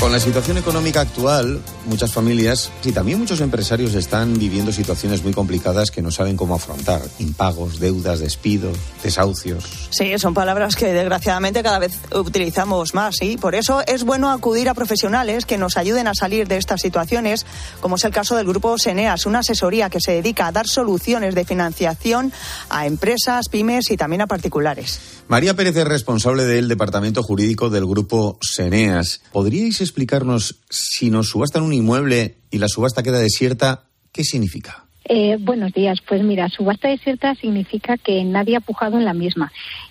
[0.00, 5.32] Con la situación económica actual, muchas familias y también muchos empresarios están viviendo situaciones muy
[5.32, 7.02] complicadas que no saben cómo afrontar.
[7.18, 9.64] Impagos, deudas, despidos, desahucios.
[9.90, 14.68] Sí, son palabras que desgraciadamente cada vez utilizamos más y por eso es bueno acudir
[14.68, 17.46] a profesionales que nos ayuden a salir de estas situaciones,
[17.80, 21.34] como es el caso del grupo Seneas, una asesoría que se dedica a dar soluciones
[21.34, 22.32] de financiación
[22.68, 25.00] a empresas, pymes y también a particulares.
[25.28, 29.20] María Pérez es responsable del departamento jurídico del grupo Seneas.
[29.32, 34.84] ¿Podríais explicarnos si nos subastan un inmueble y la subasta queda desierta, qué significa?
[35.04, 35.98] Eh, buenos días.
[36.06, 39.50] Pues mira, subasta desierta significa que nadie ha pujado en la misma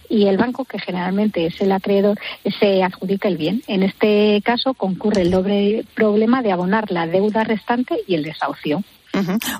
[0.09, 2.19] y el banco, que generalmente es el acreedor,
[2.59, 3.63] se adjudica el bien.
[3.67, 8.83] En este caso concurre el doble problema de abonar la deuda restante y el desahucio.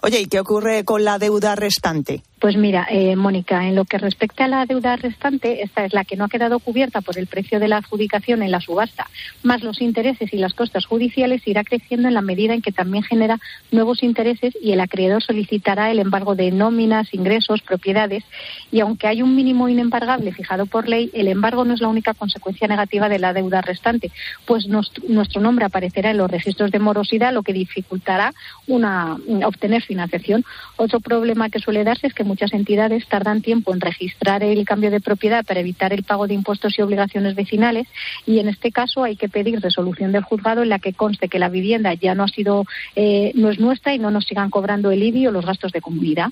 [0.04, 2.22] Oye, ¿y qué ocurre con la deuda restante?
[2.40, 6.06] Pues mira, eh, Mónica, en lo que respecta a la deuda restante, esta es la
[6.06, 9.08] que no ha quedado cubierta por el precio de la adjudicación en la subasta,
[9.42, 13.04] más los intereses y las costas judiciales, irá creciendo en la medida en que también
[13.04, 13.40] genera
[13.72, 18.24] nuevos intereses y el acreedor solicitará el embargo de nóminas, ingresos, propiedades.
[18.72, 22.14] Y aunque hay un mínimo inembargable fijado por ley, el embargo no es la única
[22.14, 24.12] consecuencia negativa de la deuda restante,
[24.46, 28.32] pues nuestro nombre aparecerá en los registros de morosidad, lo que dificultará
[28.68, 30.46] una, obtener financiación.
[30.76, 34.92] Otro problema que suele darse es que muchas entidades tardan tiempo en registrar el cambio
[34.92, 37.88] de propiedad para evitar el pago de impuestos y obligaciones vecinales
[38.26, 41.40] y en este caso hay que pedir resolución del juzgado en la que conste que
[41.40, 42.66] la vivienda ya no ha sido
[42.96, 45.82] eh, no es nuestra y no nos sigan cobrando el IBI o los gastos de
[45.82, 46.28] comunidad.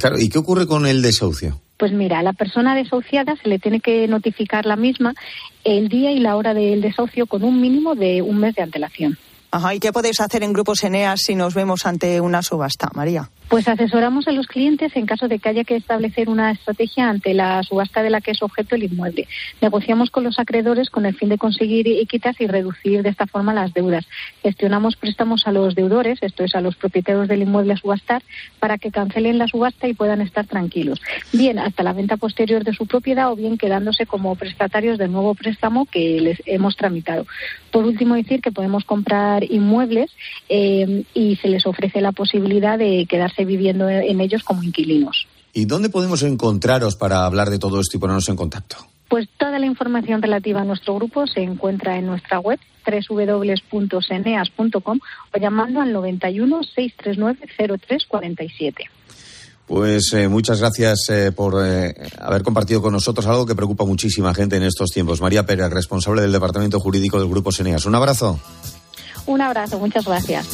[0.00, 1.60] Claro, ¿y qué ocurre con el desahucio?
[1.76, 5.14] Pues mira, a la persona desahuciada se le tiene que notificar la misma
[5.64, 9.16] el día y la hora del desahucio con un mínimo de un mes de antelación.
[9.52, 13.30] Ajá, ¿y qué podéis hacer en Grupos Eneas si nos vemos ante una subasta, María?
[13.48, 17.34] Pues asesoramos a los clientes en caso de que haya que establecer una estrategia ante
[17.34, 19.26] la subasta de la que es objeto el inmueble.
[19.60, 23.52] Negociamos con los acreedores con el fin de conseguir equitas y reducir de esta forma
[23.52, 24.06] las deudas.
[24.44, 28.22] Gestionamos préstamos a los deudores, esto es a los propietarios del inmueble a subastar,
[28.60, 31.00] para que cancelen la subasta y puedan estar tranquilos.
[31.32, 35.34] Bien hasta la venta posterior de su propiedad o bien quedándose como prestatarios del nuevo
[35.34, 37.26] préstamo que les hemos tramitado.
[37.72, 40.10] Por último, decir que podemos comprar inmuebles
[40.48, 45.26] eh, y se les ofrece la posibilidad de quedarse viviendo en ellos como inquilinos.
[45.52, 48.76] ¿Y dónde podemos encontraros para hablar de todo esto y ponernos en contacto?
[49.08, 55.00] Pues toda la información relativa a nuestro grupo se encuentra en nuestra web www.seneas.com
[55.34, 57.40] o llamando al 91 639
[57.78, 58.84] 0347.
[59.66, 63.86] Pues eh, muchas gracias eh, por eh, haber compartido con nosotros algo que preocupa a
[63.86, 65.20] muchísima gente en estos tiempos.
[65.20, 67.86] María Pérez, responsable del Departamento Jurídico del Grupo Seneas.
[67.86, 68.40] Un abrazo
[69.30, 70.46] un abrazo, muchas gracias.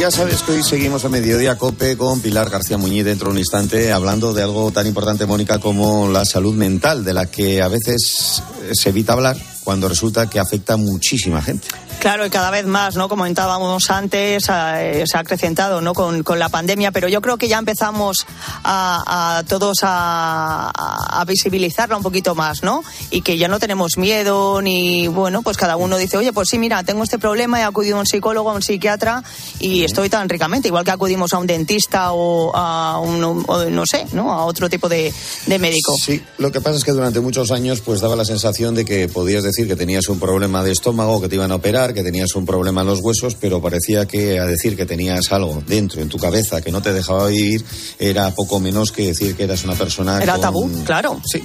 [0.00, 3.38] ya sabes que hoy seguimos a mediodía cope con Pilar García Muñiz dentro de un
[3.38, 7.68] instante hablando de algo tan importante, Mónica, como la salud mental, de la que a
[7.68, 11.68] veces se evita hablar cuando resulta que afecta a muchísima gente.
[12.00, 13.10] Claro, y cada vez más, ¿no?
[13.10, 15.92] Como comentábamos antes, eh, se ha acrecentado, ¿no?
[15.92, 18.24] Con, con, la pandemia, pero yo creo que ya empezamos
[18.64, 22.82] a, a todos a, a, visibilizarla un poquito más, ¿no?
[23.10, 26.58] Y que ya no tenemos miedo, ni, bueno, pues cada uno dice, oye, pues sí,
[26.58, 29.22] mira, tengo este problema, he acudido a un psicólogo, a un psiquiatra
[29.58, 33.84] y estoy tan ricamente, igual que acudimos a un dentista o a un, o no
[33.84, 34.32] sé, ¿no?
[34.32, 35.12] A otro tipo de,
[35.44, 35.94] de médico.
[36.02, 39.08] Sí, lo que pasa es que durante muchos años, pues daba la sensación de que
[39.08, 42.34] podías decir que tenías un problema de estómago, que te iban a operar, que tenías
[42.34, 46.08] un problema en los huesos, pero parecía que a decir que tenías algo dentro, en
[46.08, 47.64] tu cabeza, que no te dejaba vivir,
[47.98, 50.22] era poco menos que decir que eras una persona.
[50.22, 51.20] Era tabú, claro.
[51.24, 51.42] Sí,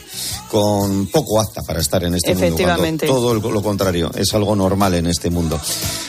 [0.50, 3.08] con poco apta para estar en este Efectivamente.
[3.08, 3.40] mundo.
[3.40, 5.60] Todo lo contrario, es algo normal en este mundo.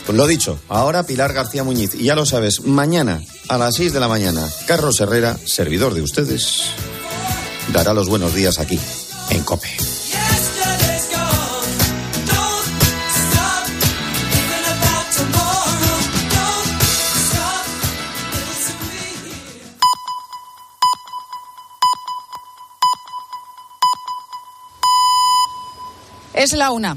[0.05, 3.93] Pues lo dicho, ahora Pilar García Muñiz, y ya lo sabes, mañana a las 6
[3.93, 6.63] de la mañana, Carlos Herrera, servidor de ustedes,
[7.73, 8.79] dará los buenos días aquí,
[9.31, 9.96] en COPE.
[26.47, 26.97] Es la una.